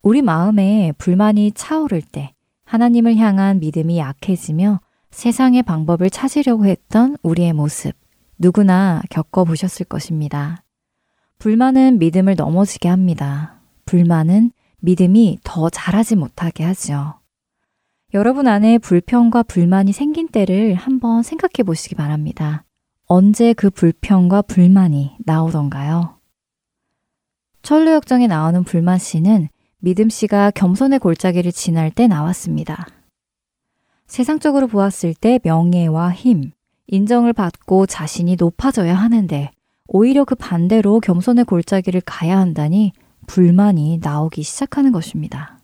우리 0.01 0.23
마음에 0.23 0.93
불만이 0.97 1.53
차오를 1.53 2.01
때 2.01 2.33
하나님을 2.65 3.17
향한 3.17 3.61
믿음이 3.61 3.99
약해지며 3.99 4.81
세상의 5.11 5.65
방법을 5.65 6.09
찾으려고 6.09 6.65
했던 6.65 7.19
우리의 7.23 7.53
모습 7.53 7.93
누구나 8.39 9.03
겪어보셨을 9.11 9.85
것입니다. 9.85 10.65
불만은 11.39 11.99
믿음을 11.99 12.37
넘어지게 12.37 12.89
합니다. 12.89 13.61
불만은 13.85 14.51
믿음이 14.79 15.41
더 15.45 15.69
잘하지 15.69 16.17
못하게 16.17 16.65
하죠. 16.65 17.21
여러분 18.15 18.49
안에 18.49 18.79
불평과 18.79 19.43
불만이 19.43 19.93
생긴 19.93 20.27
때를 20.27 20.73
한번 20.73 21.23
생각해 21.23 21.65
보시기 21.67 21.97
바랍니다. 21.97 22.65
언제 23.11 23.55
그 23.55 23.71
불평과 23.71 24.43
불만이 24.43 25.17
나오던가요? 25.21 26.19
천루역정에 27.63 28.27
나오는 28.27 28.63
불만 28.65 28.99
씨는 28.99 29.49
믿음 29.79 30.11
씨가 30.11 30.51
겸손의 30.51 30.99
골짜기를 30.99 31.51
지날 31.53 31.91
때 31.91 32.07
나왔습니다. 32.07 32.87
세상적으로 34.07 34.67
보았을 34.67 35.15
때 35.15 35.41
명예와 35.43 36.13
힘, 36.13 36.53
인정을 36.87 37.33
받고 37.33 37.87
자신이 37.87 38.37
높아져야 38.39 38.95
하는데 38.95 39.53
오히려 39.87 40.27
그 40.27 40.35
반대로 40.35 41.01
겸손의 41.01 41.47
골짜기를 41.47 42.03
가야 42.03 42.39
한다니 42.39 42.93
불만이 43.27 44.01
나오기 44.03 44.43
시작하는 44.43 44.93
것입니다. 44.93 45.61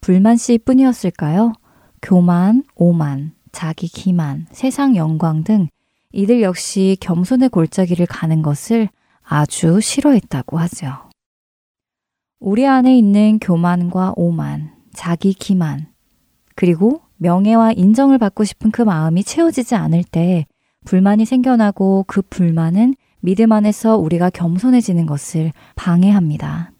불만 0.00 0.38
씨 0.38 0.56
뿐이었을까요? 0.56 1.52
교만, 2.00 2.64
오만, 2.76 3.32
자기 3.52 3.88
기만, 3.88 4.46
세상 4.52 4.96
영광 4.96 5.44
등 5.44 5.68
이들 6.12 6.42
역시 6.42 6.96
겸손의 7.00 7.50
골짜기를 7.50 8.06
가는 8.06 8.42
것을 8.42 8.88
아주 9.22 9.80
싫어했다고 9.80 10.58
하죠. 10.58 11.10
우리 12.40 12.66
안에 12.66 12.96
있는 12.96 13.38
교만과 13.38 14.14
오만, 14.16 14.72
자기 14.92 15.32
기만, 15.32 15.86
그리고 16.56 17.02
명예와 17.18 17.72
인정을 17.72 18.18
받고 18.18 18.44
싶은 18.44 18.70
그 18.70 18.82
마음이 18.82 19.22
채워지지 19.24 19.74
않을 19.74 20.04
때 20.04 20.46
불만이 20.84 21.26
생겨나고 21.26 22.06
그 22.08 22.22
불만은 22.22 22.94
믿음 23.20 23.52
안에서 23.52 23.98
우리가 23.98 24.30
겸손해지는 24.30 25.06
것을 25.06 25.52
방해합니다. 25.76 26.72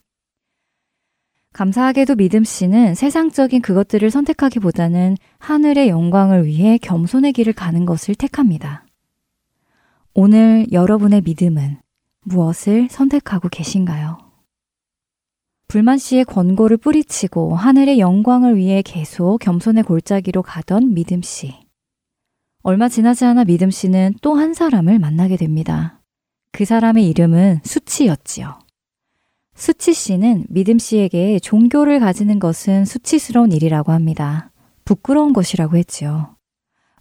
감사하게도 1.53 2.17
믿음 2.17 2.45
씨는 2.45 2.95
세상적인 2.95 3.61
그것들을 3.61 4.11
선택하기보다는 4.11 5.17
하늘의 5.39 5.89
영광을 5.89 6.47
위해 6.47 6.79
겸손의 6.79 7.33
길을 7.33 7.53
가는 7.53 7.85
것을 7.85 8.15
택합니다. 8.15 8.87
오늘 10.15 10.67
여러분의 10.73 11.23
믿음은 11.23 11.79
무엇을 12.25 12.89
선택하고 12.91 13.49
계신가요? 13.49 14.19
불만 15.69 15.99
씨의 15.99 16.25
권고를 16.25 16.79
뿌리치고 16.79 17.55
하늘의 17.55 18.01
영광을 18.01 18.57
위해 18.57 18.83
계속 18.83 19.39
겸손의 19.39 19.85
골짜기로 19.85 20.43
가던 20.43 20.95
믿음 20.95 21.23
씨. 21.23 21.55
얼마 22.63 22.89
지나지 22.89 23.25
않아 23.25 23.45
믿음 23.45 23.71
씨는 23.71 24.15
또 24.21 24.35
한 24.35 24.53
사람을 24.53 24.99
만나게 24.99 25.37
됩니다. 25.37 26.03
그 26.51 26.65
사람의 26.65 27.09
이름은 27.09 27.61
수치였지요. 27.63 28.59
수치 29.55 29.93
씨는 29.95 30.47
믿음 30.49 30.79
씨에게 30.79 31.39
종교를 31.39 32.01
가지는 32.01 32.41
것은 32.41 32.85
수치스러운 32.85 33.53
일이라고 33.53 33.93
합니다. 33.93 34.51
부끄러운 34.85 35.33
것이라고 35.33 35.77
했지요. 35.77 36.37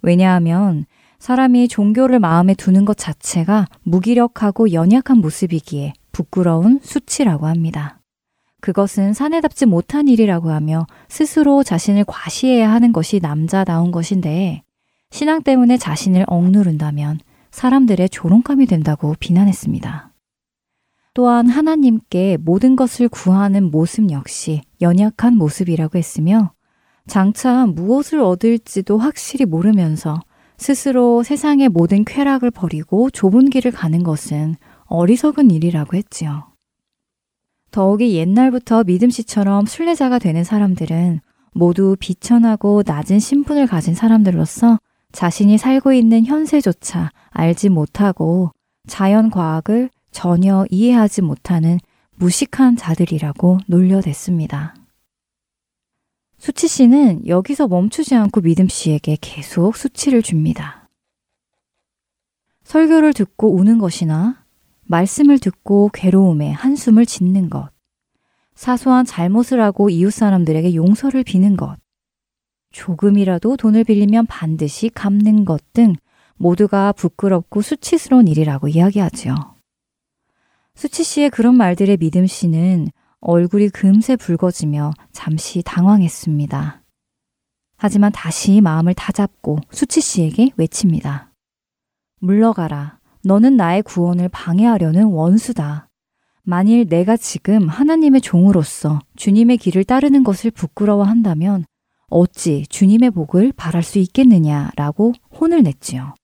왜냐하면 0.04 0.86
사람이 1.20 1.68
종교를 1.68 2.20
마음에 2.20 2.54
두는 2.54 2.86
것 2.86 2.98
자체가 2.98 3.68
무기력하고 3.84 4.72
연약한 4.72 5.18
모습이기에 5.18 5.94
부끄러운 6.12 6.80
수치라고 6.82 7.46
합니다. 7.46 8.00
그것은 8.62 9.14
사내답지 9.14 9.66
못한 9.66 10.08
일이라고 10.08 10.50
하며 10.50 10.88
스스로 11.08 11.64
자신을 11.64 12.06
과시해야 12.06 12.72
하는 12.72 12.92
것이 12.92 13.20
남자다운 13.22 13.92
것인데 13.92 14.64
신앙 15.12 15.44
때문에 15.44 15.78
자신을 15.78 16.26
억누른다면 16.28 17.20
사람들의 17.52 18.10
조롱감이 18.10 18.66
된다고 18.66 19.16
비난했습니다. 19.20 20.14
또한 21.14 21.50
하나님께 21.50 22.38
모든 22.40 22.76
것을 22.76 23.10
구하는 23.10 23.72
모습 23.72 24.12
역시 24.12 24.62
연약한 24.82 25.36
모습이라고 25.36 25.98
했으며 25.98 26.54
장차 27.08 27.66
무엇을 27.66 28.22
얻을지도 28.22 28.98
확실히 28.98 29.46
모르면서 29.46 30.22
스스로 30.60 31.24
세상의 31.24 31.70
모든 31.70 32.04
쾌락을 32.04 32.52
버리고 32.52 33.10
좁은 33.10 33.50
길을 33.50 33.72
가는 33.72 34.04
것은 34.04 34.56
어리석은 34.88 35.52
일이라고 35.52 35.96
했지요. 35.96 36.50
더욱이 37.72 38.16
옛날부터 38.16 38.84
믿음 38.84 39.10
씨처럼 39.10 39.66
순례자가 39.66 40.20
되는 40.20 40.44
사람들은 40.44 41.22
모두 41.54 41.96
비천하고 41.98 42.84
낮은 42.86 43.20
신분을 43.20 43.68
가진 43.68 43.96
사람들로서 43.96 44.80
자신이 45.14 45.58
살고 45.58 45.94
있는 45.94 46.26
현세조차 46.26 47.12
알지 47.30 47.70
못하고 47.70 48.52
자연 48.86 49.30
과학을 49.30 49.90
전혀 50.12 50.66
이해하지 50.70 51.22
못하는 51.22 51.80
무식한 52.18 52.76
자들이라고 52.76 53.60
놀려댔습니다. 53.68 54.76
수치 56.40 56.70
씨는 56.70 57.28
여기서 57.28 57.68
멈추지 57.68 58.16
않고 58.16 58.42
믿음 58.42 58.68
씨에게 58.70 59.18
계속 59.20 59.76
수치를 59.76 60.22
줍니다. 60.22 60.90
설교를 62.64 63.14
듣고 63.14 63.54
우는 63.56 63.78
것이나 63.78 64.46
말씀을 64.84 65.38
듣고 65.40 65.90
괴로움에 65.94 66.52
한숨을 66.52 67.06
짓는 67.06 67.50
것, 67.50 67.70
사소한 68.56 69.06
잘못을 69.06 69.62
하고 69.62 69.90
이웃 69.90 70.12
사람들에게 70.12 70.76
용서를 70.76 71.24
비는 71.24 71.58
것, 71.58 71.78
조금이라도 72.72 73.58
돈을 73.58 73.84
빌리면 73.84 74.26
반드시 74.28 74.90
갚는 74.90 75.46
것 75.46 75.62
등 75.74 75.96
모두가 76.38 76.94
부끄럽고 76.94 77.62
수치스러운 77.62 78.28
일이라고 78.28 78.70
이야기하지요. 78.70 79.36
수치 80.74 81.04
씨의 81.04 81.30
그런 81.32 81.56
말들에 81.58 81.98
믿음 81.98 82.26
씨는 82.26 82.88
얼굴이 83.22 83.70
금세 83.70 84.16
붉어지며 84.16 84.94
잠시 85.12 85.62
당황했습니다. 85.64 86.84
하지만 87.78 88.12
다시 88.12 88.62
마음을 88.62 88.94
다잡고 88.94 89.60
수치 89.72 90.02
씨에게 90.02 90.52
외칩니다. 90.58 91.32
물러가라. 92.20 93.00
너는 93.24 93.58
나의 93.58 93.84
구원을 93.84 94.30
방해하려는 94.30 95.06
원수다. 95.06 95.90
만일 96.44 96.88
내가 96.88 97.18
지금 97.18 97.68
하나님의 97.68 98.22
종으로서 98.22 99.00
주님의 99.16 99.58
길을 99.58 99.84
따르는 99.84 100.24
것을 100.24 100.52
부끄러워한다면 100.52 101.66
어찌 102.10 102.66
주님의 102.70 103.12
복을 103.12 103.54
바랄 103.56 103.84
수 103.84 104.00
있겠느냐라고 104.00 105.14
혼을 105.40 105.64
냈지요. 105.64 106.16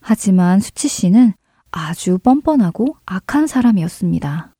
하지만 0.00 0.60
수치 0.60 0.88
씨는 0.88 1.32
아주 1.70 2.18
뻔뻔하고 2.18 2.96
악한 3.06 3.46
사람이었습니다. 3.46 4.55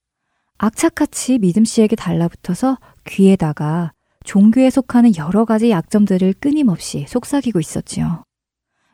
악착같이 0.59 1.39
믿음 1.39 1.65
씨에게 1.65 1.97
달라붙어서 1.97 2.79
귀에다가 3.07 3.93
종교에 4.25 4.71
속하는 4.71 5.17
여러 5.17 5.45
가지 5.45 5.71
약점들을 5.71 6.35
끊임없이 6.41 7.05
속삭이고 7.09 7.61
있었지요. 7.61 8.25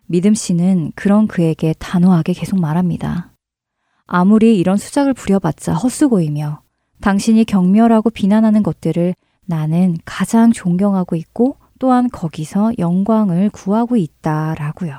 믿음 0.06 0.34
씨는 0.34 0.92
그런 0.94 1.26
그에게 1.26 1.74
단호하게 1.78 2.34
계속 2.34 2.60
말합니다. 2.60 3.32
아무리 4.06 4.58
이런 4.58 4.76
수작을 4.76 5.14
부려봤자 5.14 5.74
헛수고이며 5.74 6.62
당신이 7.00 7.44
경멸하고 7.44 8.10
비난하는 8.10 8.62
것들을 8.62 9.14
나는 9.46 9.96
가장 10.04 10.52
존경하고 10.52 11.16
있고 11.16 11.56
또한 11.78 12.08
거기서 12.10 12.72
영광을 12.78 13.50
구하고 13.50 13.96
있다라고요. 13.96 14.98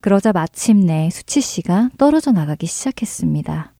그러자 0.00 0.32
마침내 0.32 1.10
수치 1.10 1.40
씨가 1.40 1.90
떨어져 1.98 2.32
나가기 2.32 2.66
시작했습니다. 2.66 3.74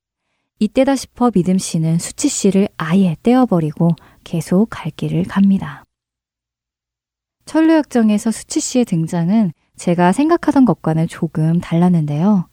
이때다 0.62 0.94
싶어 0.94 1.32
믿음 1.32 1.58
씨는 1.58 1.98
수치 1.98 2.28
씨를 2.28 2.68
아예 2.76 3.16
떼어버리고 3.24 3.96
계속 4.22 4.68
갈 4.70 4.92
길을 4.92 5.24
갑니다. 5.24 5.82
천루역정에서 7.46 8.30
수치 8.30 8.60
씨의 8.60 8.84
등장은 8.84 9.50
제가 9.74 10.12
생각하던 10.12 10.64
것과는 10.64 11.08
조금 11.08 11.58
달랐는데요. 11.58 12.46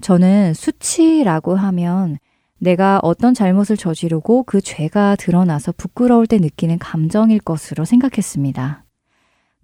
저는 0.00 0.54
수치라고 0.54 1.54
하면 1.54 2.18
내가 2.58 2.98
어떤 3.04 3.32
잘못을 3.32 3.76
저지르고 3.76 4.42
그 4.42 4.60
죄가 4.60 5.14
드러나서 5.14 5.70
부끄러울 5.70 6.26
때 6.26 6.38
느끼는 6.38 6.80
감정일 6.80 7.38
것으로 7.38 7.84
생각했습니다. 7.84 8.84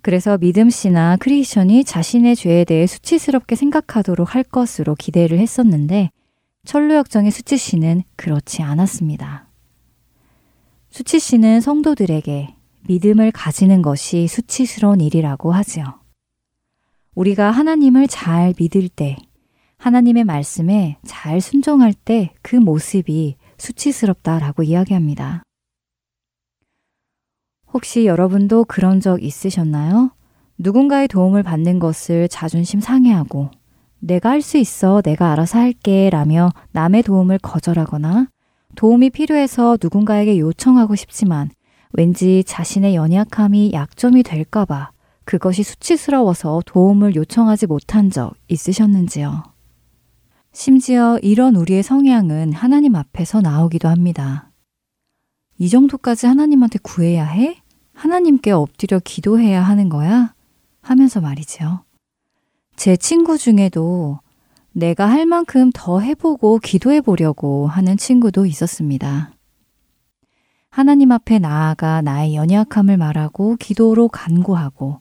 그래서 0.02 0.38
믿음 0.38 0.70
씨나 0.70 1.16
크리스천이 1.16 1.82
자신의 1.82 2.36
죄에 2.36 2.64
대해 2.64 2.86
수치스럽게 2.86 3.56
생각하도록 3.56 4.36
할 4.36 4.44
것으로 4.44 4.94
기대를 4.94 5.40
했었는데 5.40 6.12
천로역정의 6.64 7.30
수치 7.30 7.56
씨는 7.56 8.04
그렇지 8.16 8.62
않았습니다. 8.62 9.48
수치 10.90 11.18
씨는 11.18 11.60
성도들에게 11.60 12.54
믿음을 12.88 13.32
가지는 13.32 13.82
것이 13.82 14.28
수치스러운 14.28 15.00
일이라고 15.00 15.52
하지요. 15.52 16.00
우리가 17.14 17.50
하나님을 17.50 18.06
잘 18.06 18.54
믿을 18.58 18.88
때 18.88 19.16
하나님의 19.78 20.24
말씀에 20.24 20.98
잘 21.04 21.40
순종할 21.40 21.92
때 21.92 22.32
그 22.42 22.56
모습이 22.56 23.36
수치스럽다라고 23.58 24.62
이야기합니다. 24.62 25.42
혹시 27.72 28.06
여러분도 28.06 28.64
그런 28.66 29.00
적 29.00 29.22
있으셨나요? 29.22 30.14
누군가의 30.58 31.08
도움을 31.08 31.42
받는 31.42 31.78
것을 31.78 32.28
자존심 32.28 32.80
상해하고 32.80 33.50
내가 34.02 34.30
할 34.30 34.42
수 34.42 34.58
있어, 34.58 35.00
내가 35.00 35.30
알아서 35.32 35.58
할게 35.60 36.10
라며 36.10 36.50
남의 36.72 37.04
도움을 37.04 37.38
거절하거나 37.38 38.28
도움이 38.74 39.10
필요해서 39.10 39.78
누군가에게 39.80 40.38
요청하고 40.38 40.96
싶지만 40.96 41.50
왠지 41.92 42.42
자신의 42.44 42.96
연약함이 42.96 43.72
약점이 43.72 44.24
될까봐 44.24 44.90
그것이 45.24 45.62
수치스러워서 45.62 46.62
도움을 46.66 47.14
요청하지 47.14 47.66
못한 47.66 48.10
적 48.10 48.34
있으셨는지요? 48.48 49.44
심지어 50.52 51.18
이런 51.22 51.54
우리의 51.54 51.82
성향은 51.84 52.54
하나님 52.54 52.96
앞에서 52.96 53.40
나오기도 53.40 53.88
합니다. 53.88 54.50
이 55.58 55.68
정도까지 55.68 56.26
하나님한테 56.26 56.80
구해야 56.82 57.24
해? 57.24 57.62
하나님께 57.94 58.50
엎드려 58.50 58.98
기도해야 58.98 59.62
하는 59.62 59.88
거야? 59.88 60.34
하면서 60.80 61.20
말이죠. 61.20 61.84
제 62.76 62.96
친구 62.96 63.38
중에도 63.38 64.20
내가 64.72 65.06
할 65.06 65.26
만큼 65.26 65.70
더 65.74 66.00
해보고 66.00 66.58
기도해 66.58 67.00
보려고 67.00 67.66
하는 67.66 67.96
친구도 67.96 68.46
있었습니다. 68.46 69.32
하나님 70.70 71.12
앞에 71.12 71.38
나아가 71.38 72.00
나의 72.00 72.34
연약함을 72.34 72.96
말하고 72.96 73.56
기도로 73.56 74.08
간구하고 74.08 75.00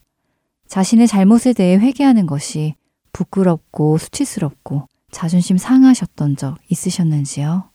자신의 0.68 1.08
잘못에 1.08 1.54
대해 1.56 1.78
회개하는 1.78 2.26
것이 2.26 2.76
부끄럽고 3.14 3.98
수치스럽고 3.98 4.88
자존심 5.12 5.58
상하셨던 5.58 6.36
적 6.36 6.58
있으셨는지요? 6.70 7.70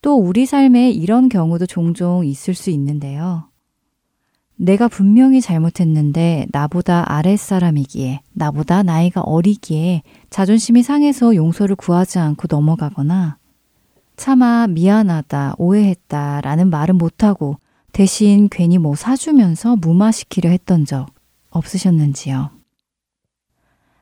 또 0.00 0.16
우리 0.16 0.46
삶에 0.46 0.90
이런 0.90 1.28
경우도 1.28 1.66
종종 1.66 2.26
있을 2.26 2.54
수 2.54 2.70
있는데요. 2.70 3.51
내가 4.62 4.86
분명히 4.86 5.40
잘못했는데 5.40 6.46
나보다 6.52 7.04
아랫사람이기에, 7.12 8.20
나보다 8.32 8.84
나이가 8.84 9.20
어리기에 9.20 10.02
자존심이 10.30 10.84
상해서 10.84 11.34
용서를 11.34 11.74
구하지 11.74 12.20
않고 12.20 12.46
넘어가거나 12.48 13.38
차마 14.14 14.68
미안하다, 14.68 15.56
오해했다 15.58 16.42
라는 16.42 16.70
말은 16.70 16.96
못하고 16.96 17.56
대신 17.90 18.48
괜히 18.52 18.78
뭐 18.78 18.94
사주면서 18.94 19.74
무마시키려 19.74 20.50
했던 20.50 20.84
적 20.84 21.06
없으셨는지요? 21.50 22.50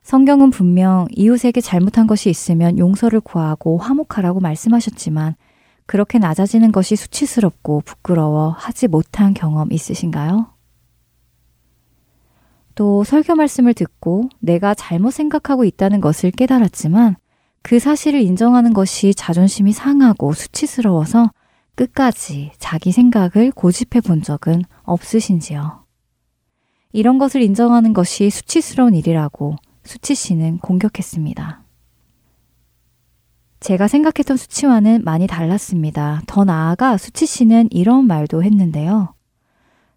성경은 0.02 0.50
분명 0.50 1.06
이웃에게 1.16 1.62
잘못한 1.62 2.06
것이 2.06 2.28
있으면 2.28 2.76
용서를 2.76 3.20
구하고 3.20 3.78
화목하라고 3.78 4.40
말씀하셨지만 4.40 5.36
그렇게 5.90 6.20
낮아지는 6.20 6.70
것이 6.70 6.94
수치스럽고 6.94 7.80
부끄러워 7.84 8.50
하지 8.50 8.86
못한 8.86 9.34
경험 9.34 9.72
있으신가요? 9.72 10.46
또 12.76 13.02
설교 13.02 13.34
말씀을 13.34 13.74
듣고 13.74 14.28
내가 14.38 14.72
잘못 14.72 15.10
생각하고 15.10 15.64
있다는 15.64 16.00
것을 16.00 16.30
깨달았지만 16.30 17.16
그 17.62 17.80
사실을 17.80 18.20
인정하는 18.20 18.72
것이 18.72 19.14
자존심이 19.14 19.72
상하고 19.72 20.32
수치스러워서 20.32 21.32
끝까지 21.74 22.52
자기 22.58 22.92
생각을 22.92 23.50
고집해 23.50 24.00
본 24.00 24.22
적은 24.22 24.62
없으신지요? 24.84 25.86
이런 26.92 27.18
것을 27.18 27.42
인정하는 27.42 27.94
것이 27.94 28.30
수치스러운 28.30 28.94
일이라고 28.94 29.56
수치 29.82 30.14
씨는 30.14 30.58
공격했습니다. 30.58 31.59
제가 33.60 33.88
생각했던 33.88 34.36
수치와는 34.36 35.04
많이 35.04 35.26
달랐습니다. 35.26 36.22
더 36.26 36.44
나아가 36.44 36.96
수치 36.96 37.26
씨는 37.26 37.68
이런 37.70 38.06
말도 38.06 38.42
했는데요. 38.42 39.14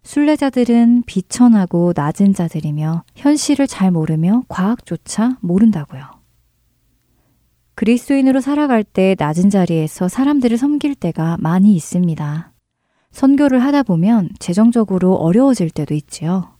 순례자들은 0.02 1.04
비천하고 1.06 1.94
낮은 1.96 2.34
자들이며 2.34 3.04
현실을 3.16 3.66
잘 3.66 3.90
모르며 3.90 4.42
과학조차 4.48 5.38
모른다고요. 5.40 6.02
그리스도인으로 7.74 8.40
살아갈 8.40 8.84
때 8.84 9.16
낮은 9.18 9.48
자리에서 9.48 10.08
사람들을 10.08 10.58
섬길 10.58 10.94
때가 10.94 11.38
많이 11.40 11.74
있습니다. 11.74 12.52
선교를 13.12 13.62
하다 13.62 13.84
보면 13.84 14.28
재정적으로 14.38 15.14
어려워질 15.14 15.70
때도 15.70 15.94
있지요. 15.94 16.58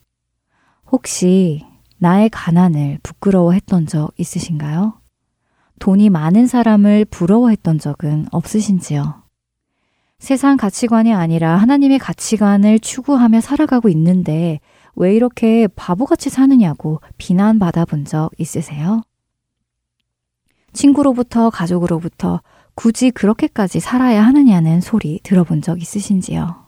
혹시 0.91 1.65
나의 1.99 2.31
가난을 2.31 2.99
부끄러워했던 3.03 3.87
적 3.87 4.13
있으신가요? 4.17 5.04
돈이 5.81 6.11
많은 6.11 6.47
사람을 6.47 7.05
부러워했던 7.07 7.79
적은 7.79 8.27
없으신지요? 8.31 9.23
세상 10.19 10.57
가치관이 10.57 11.13
아니라 11.13 11.57
하나님의 11.57 11.99
가치관을 11.99 12.79
추구하며 12.79 13.41
살아가고 13.41 13.89
있는데 13.91 14.61
왜 14.97 15.15
이렇게 15.15 15.67
바보같이 15.69 16.31
사느냐고 16.31 17.01
비난받아 17.19 17.85
본 17.85 18.05
적 18.05 18.31
있으세요? 18.39 19.03
친구로부터 20.73 21.51
가족으로부터 21.51 22.41
굳이 22.75 23.11
그렇게까지 23.11 23.81
살아야 23.81 24.25
하느냐는 24.25 24.81
소리 24.81 25.21
들어본 25.23 25.63
적 25.63 25.81
있으신지요? 25.81 26.65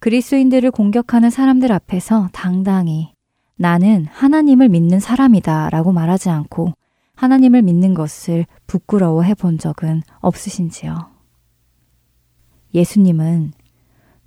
그리스인들을 0.00 0.70
공격하는 0.70 1.30
사람들 1.30 1.72
앞에서 1.72 2.28
당당히 2.32 3.12
나는 3.56 4.06
하나님을 4.10 4.68
믿는 4.68 5.00
사람이다 5.00 5.70
라고 5.70 5.92
말하지 5.92 6.30
않고 6.30 6.74
하나님을 7.18 7.62
믿는 7.62 7.94
것을 7.94 8.46
부끄러워해 8.68 9.34
본 9.34 9.58
적은 9.58 10.02
없으신지요? 10.20 10.94
예수님은 12.72 13.52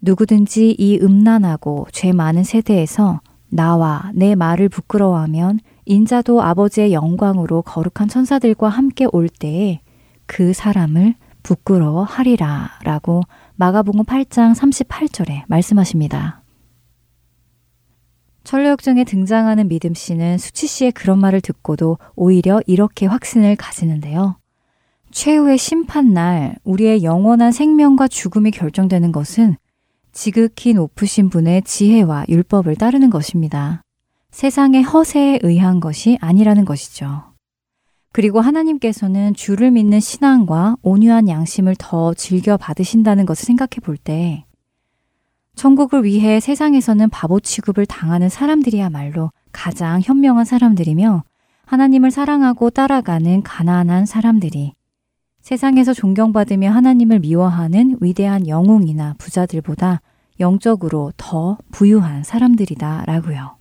누구든지 0.02 0.76
이 0.78 1.00
음란하고 1.02 1.88
죄 1.94 2.12
많은 2.12 2.44
세대에서 2.44 3.22
나와 3.48 4.12
내 4.14 4.36
말을 4.36 4.68
부끄러워하면 4.68 5.62
인자도 5.86 6.42
아버지의 6.42 6.92
영광으로 6.92 7.62
거룩한 7.62 8.10
천사들과 8.10 8.68
함께 8.68 9.08
올 9.14 9.30
때에 9.30 9.80
그 10.26 10.52
사람을 10.52 11.16
부끄러워하리라 11.44 12.80
라고 12.84 13.22
마가복음 13.56 14.04
8장 14.04 14.54
38절에 14.54 15.44
말씀하십니다. 15.48 16.41
철로역정에 18.44 19.04
등장하는 19.04 19.68
믿음 19.68 19.94
씨는 19.94 20.38
수치 20.38 20.68
씨의 20.68 20.92
그런 20.94 21.20
말을 21.20 21.42
듣고도 21.42 21.98
오히려 22.16 22.60
이렇게 22.66 23.06
확신을 23.06 23.56
가지는데요. 23.56 24.38
최후의 25.12 25.58
심판날 25.58 26.56
우리의 26.64 27.04
영원한 27.04 27.52
생명과 27.52 28.08
죽음이 28.08 28.52
결정되는 28.52 29.12
것은 29.12 29.58
지극히 30.12 30.74
높으신 30.74 31.30
분의 31.30 31.64
지혜와 31.64 32.26
율법을 32.30 32.76
따르는 32.76 33.10
것입니다. 33.10 33.82
세상의 34.32 34.84
허세에 34.84 35.40
의한 35.44 35.80
것이 35.80 36.18
아니라는 36.22 36.66
것이죠. 36.66 37.32
그리고 38.14 38.42
하나님께서는 38.42 39.34
주를 39.34 39.72
믿는 39.72 40.00
신앙과 40.00 40.76
온유한 40.82 41.30
양심을 41.30 41.76
더 41.78 42.14
즐겨 42.14 42.58
받으신다는 42.58 43.26
것을 43.26 43.46
생각해 43.46 43.80
볼 43.82 43.96
때, 43.98 44.46
천국을 45.56 46.04
위해 46.04 46.40
세상에서는 46.40 47.10
바보 47.10 47.40
취급을 47.40 47.86
당하는 47.86 48.30
사람들이야말로 48.30 49.32
가장 49.52 50.02
현명한 50.02 50.46
사람들이며 50.46 51.24
하나님을 51.66 52.12
사랑하고 52.12 52.70
따라가는 52.70 53.44
가난한 53.44 54.06
사람들이 54.06 54.74
세상에서 55.42 55.94
존경받으며 55.94 56.70
하나님을 56.72 57.20
미워하는 57.20 57.98
위대한 58.00 58.48
영웅이나 58.48 59.16
부자들보다 59.18 60.02
영적으로 60.40 61.12
더 61.18 61.58
부유한 61.72 62.24
사람들이다 62.24 63.04
라고요. 63.06 63.58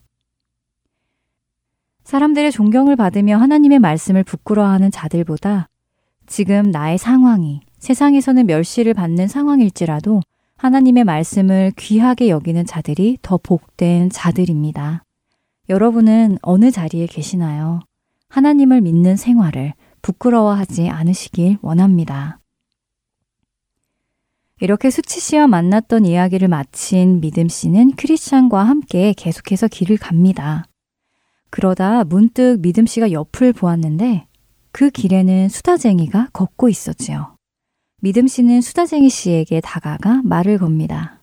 사람들의 2.05 2.51
존경을 2.51 2.97
받으며 2.97 3.37
하나님의 3.37 3.79
말씀을 3.79 4.25
부끄러워하는 4.25 4.91
자들보다 4.91 5.69
지금 6.27 6.71
나의 6.71 6.99
상황이 6.99 7.61
세상에서는 7.79 8.47
멸시를 8.47 8.95
받는 8.95 9.29
상황일지라도 9.29 10.21
하나님의 10.61 11.05
말씀을 11.05 11.73
귀하게 11.79 12.29
여기는 12.29 12.67
자들이 12.67 13.17
더 13.23 13.39
복된 13.39 14.11
자들입니다. 14.11 15.07
여러분은 15.71 16.37
어느 16.43 16.71
자리에 16.71 17.07
계시나요? 17.07 17.81
하나님을 18.29 18.83
믿는 18.83 19.17
생활을 19.17 19.73
부끄러워하지 20.03 20.91
않으시길 20.91 21.57
원합니다. 21.63 22.41
이렇게 24.61 24.91
수치 24.91 25.19
씨와 25.19 25.47
만났던 25.47 26.05
이야기를 26.05 26.49
마친 26.49 27.23
믿음 27.23 27.49
씨는 27.49 27.93
크리스찬과 27.93 28.63
함께 28.63 29.15
계속해서 29.17 29.67
길을 29.67 29.97
갑니다. 29.97 30.67
그러다 31.49 32.05
문득 32.05 32.59
믿음 32.61 32.85
씨가 32.85 33.13
옆을 33.13 33.55
보았는데 33.55 34.27
그 34.73 34.91
길에는 34.91 35.49
수다쟁이가 35.49 36.29
걷고 36.35 36.69
있었지요. 36.69 37.40
믿음 38.03 38.27
씨는 38.27 38.63
수다쟁이 38.63 39.11
씨에게 39.11 39.61
다가가 39.61 40.23
말을 40.25 40.57
겁니다. 40.57 41.21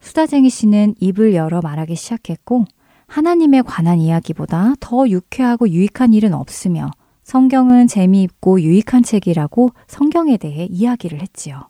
수다쟁이 0.00 0.50
씨는 0.50 0.96
입을 0.98 1.34
열어 1.34 1.60
말하기 1.62 1.94
시작했고 1.94 2.64
하나님에 3.06 3.62
관한 3.62 4.00
이야기보다 4.00 4.74
더 4.80 5.08
유쾌하고 5.08 5.68
유익한 5.68 6.12
일은 6.12 6.34
없으며 6.34 6.90
성경은 7.22 7.86
재미있고 7.86 8.60
유익한 8.60 9.04
책이라고 9.04 9.70
성경에 9.86 10.36
대해 10.36 10.66
이야기를 10.68 11.22
했지요. 11.22 11.68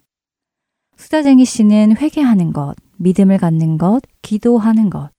수다쟁이 0.97 1.45
씨는 1.45 1.99
회개하는 1.99 2.55
것, 2.55 2.75
믿음을 2.97 3.37
갖는 3.37 3.77
것, 3.77 4.01
기도하는 4.23 4.89
것, 4.89 5.11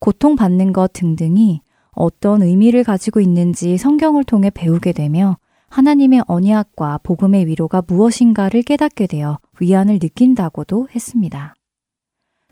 고통받는 0.00 0.72
것 0.72 0.92
등등이 0.92 1.60
어떤 1.92 2.42
의미를 2.42 2.82
가지고 2.82 3.20
있는지 3.20 3.76
성경을 3.78 4.24
통해 4.24 4.50
배우게 4.50 4.92
되며 4.92 5.36
하나님의 5.68 6.22
언약과 6.26 7.00
복음의 7.02 7.46
위로가 7.46 7.82
무엇인가를 7.86 8.62
깨닫게 8.62 9.06
되어 9.06 9.38
위안을 9.60 9.98
느낀다고도 10.02 10.88
했습니다. 10.94 11.54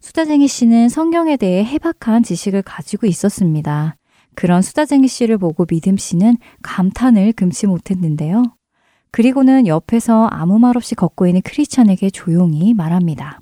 수다쟁이 0.01 0.47
씨는 0.47 0.89
성경에 0.89 1.37
대해 1.37 1.65
해박한 1.65 2.23
지식을 2.23 2.63
가지고 2.63 3.07
있었습니다. 3.07 3.97
그런 4.35 4.63
수다쟁이 4.63 5.09
씨를 5.09 5.39
보고 5.39 5.65
믿음 5.65 5.97
씨는 5.97 6.37
감탄을 6.63 7.33
금치 7.33 7.67
못했는데요. 7.67 8.45
그리고는 9.11 9.67
옆에서 9.67 10.27
아무 10.27 10.59
말 10.59 10.77
없이 10.77 10.95
걷고 10.95 11.27
있는 11.27 11.41
크리스찬에게 11.43 12.11
조용히 12.11 12.75
말합니다. 12.75 13.41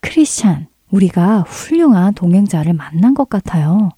크리스찬, 0.00 0.68
우리가 0.90 1.40
훌륭한 1.42 2.14
동행자를 2.14 2.72
만난 2.74 3.14
것 3.14 3.28
같아요. 3.28 3.90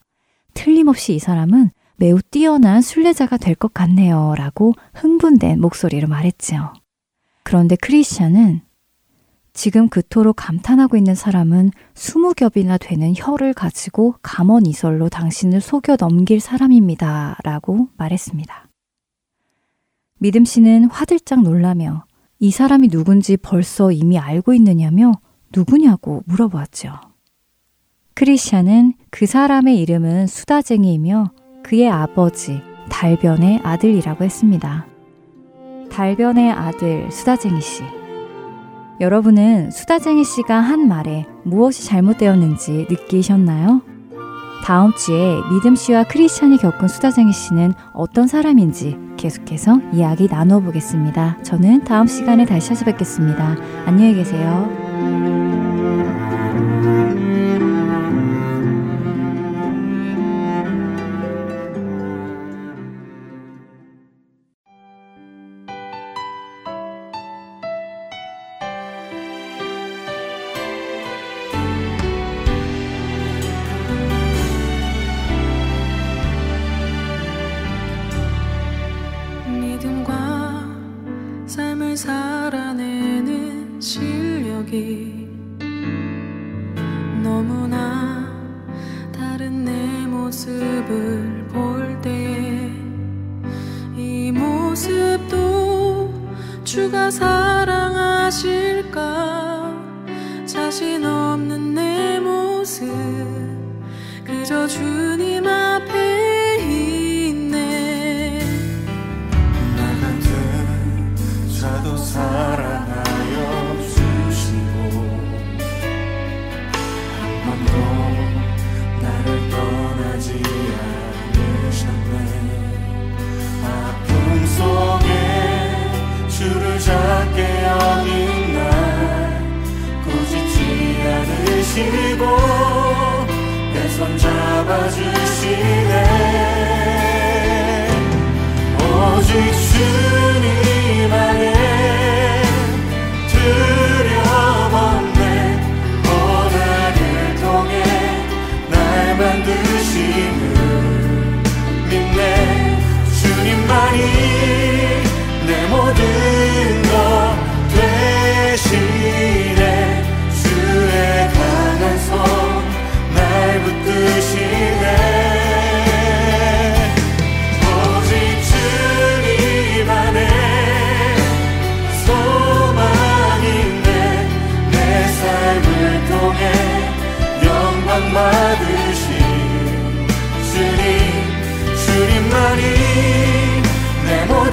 틀림없이 0.54 1.14
이 1.14 1.18
사람은 1.18 1.70
매우 1.97 2.20
뛰어난 2.20 2.80
순례자가 2.82 3.36
될 3.36 3.55
것 3.55 3.72
같네요. 3.74 4.34
라고 4.36 4.74
흥분된 4.95 5.61
목소리로 5.61 6.09
말했지요. 6.09 6.72
그런데 7.45 7.76
크리스찬은 7.76 8.62
지금 9.53 9.88
그토록 9.88 10.36
감탄하고 10.36 10.97
있는 10.97 11.14
사람은 11.14 11.72
스무 11.95 12.32
겹이나 12.34 12.78
되는 12.78 13.12
혀를 13.14 13.53
가지고 13.53 14.14
감언 14.22 14.64
이설로 14.66 15.11
당신을 15.11 15.61
속여 15.61 15.97
넘길 15.97 16.40
사람입니다. 16.40 17.36
라고 17.45 17.88
말했습니다. 17.99 18.68
믿음 20.18 20.45
씨는 20.45 20.86
화들짝 20.86 21.43
놀라며 21.43 22.05
이 22.38 22.51
사람이 22.51 22.88
누군지 22.88 23.36
벌써 23.36 23.93
이미 23.93 24.18
알고 24.18 24.55
있느냐며 24.55 25.12
누구냐고 25.55 26.22
물어보았죠. 26.26 26.95
크리시안은 28.14 28.95
그 29.11 29.26
사람의 29.26 29.78
이름은 29.80 30.26
수다쟁이이며 30.26 31.30
그의 31.62 31.90
아버지 31.90 32.62
달변의 32.90 33.60
아들이라고 33.62 34.24
했습니다. 34.24 34.86
달변의 35.90 36.50
아들 36.50 37.10
수다쟁이 37.10 37.60
씨. 37.60 37.82
여러분은 39.00 39.70
수다쟁이 39.70 40.24
씨가 40.24 40.60
한 40.60 40.88
말에 40.88 41.26
무엇이 41.44 41.86
잘못되었는지 41.86 42.86
느끼셨나요? 42.88 43.82
다음 44.64 44.92
주에 44.94 45.40
믿음 45.50 45.74
씨와 45.74 46.04
크리스찬이 46.04 46.56
겪은 46.58 46.86
수다쟁이 46.86 47.32
씨는 47.32 47.72
어떤 47.92 48.28
사람인지 48.28 48.96
계속해서 49.16 49.80
이야기 49.92 50.28
나눠보겠습니다. 50.28 51.42
저는 51.42 51.84
다음 51.84 52.06
시간에 52.06 52.44
다시 52.44 52.68
찾아뵙겠습니다. 52.68 53.56
안녕히 53.86 54.14
계세요. 54.14 55.61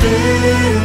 you. 0.10 0.79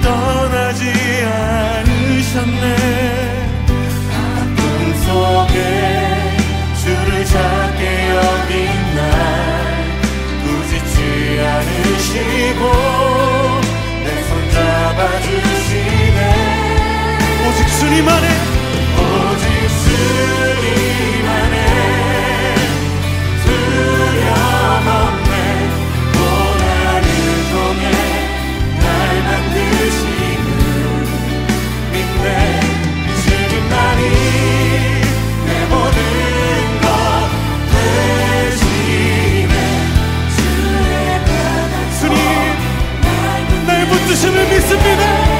떠나지 0.00 0.82
않으셨네. 1.24 2.64
아픔 4.12 4.94
속에 5.04 5.58
주를 6.82 7.24
찾게 7.24 7.82
여긴 8.10 8.54
날 8.96 9.00
굳이지 10.44 10.96
않으시고 11.40 12.62
내 14.04 14.06
손 14.28 14.30
잡아주시네. 14.50 16.20
오직 17.48 17.60
주님 17.78 18.08
안에 18.08 18.26
주심을 44.10 44.44
믿습니다. 44.48 45.39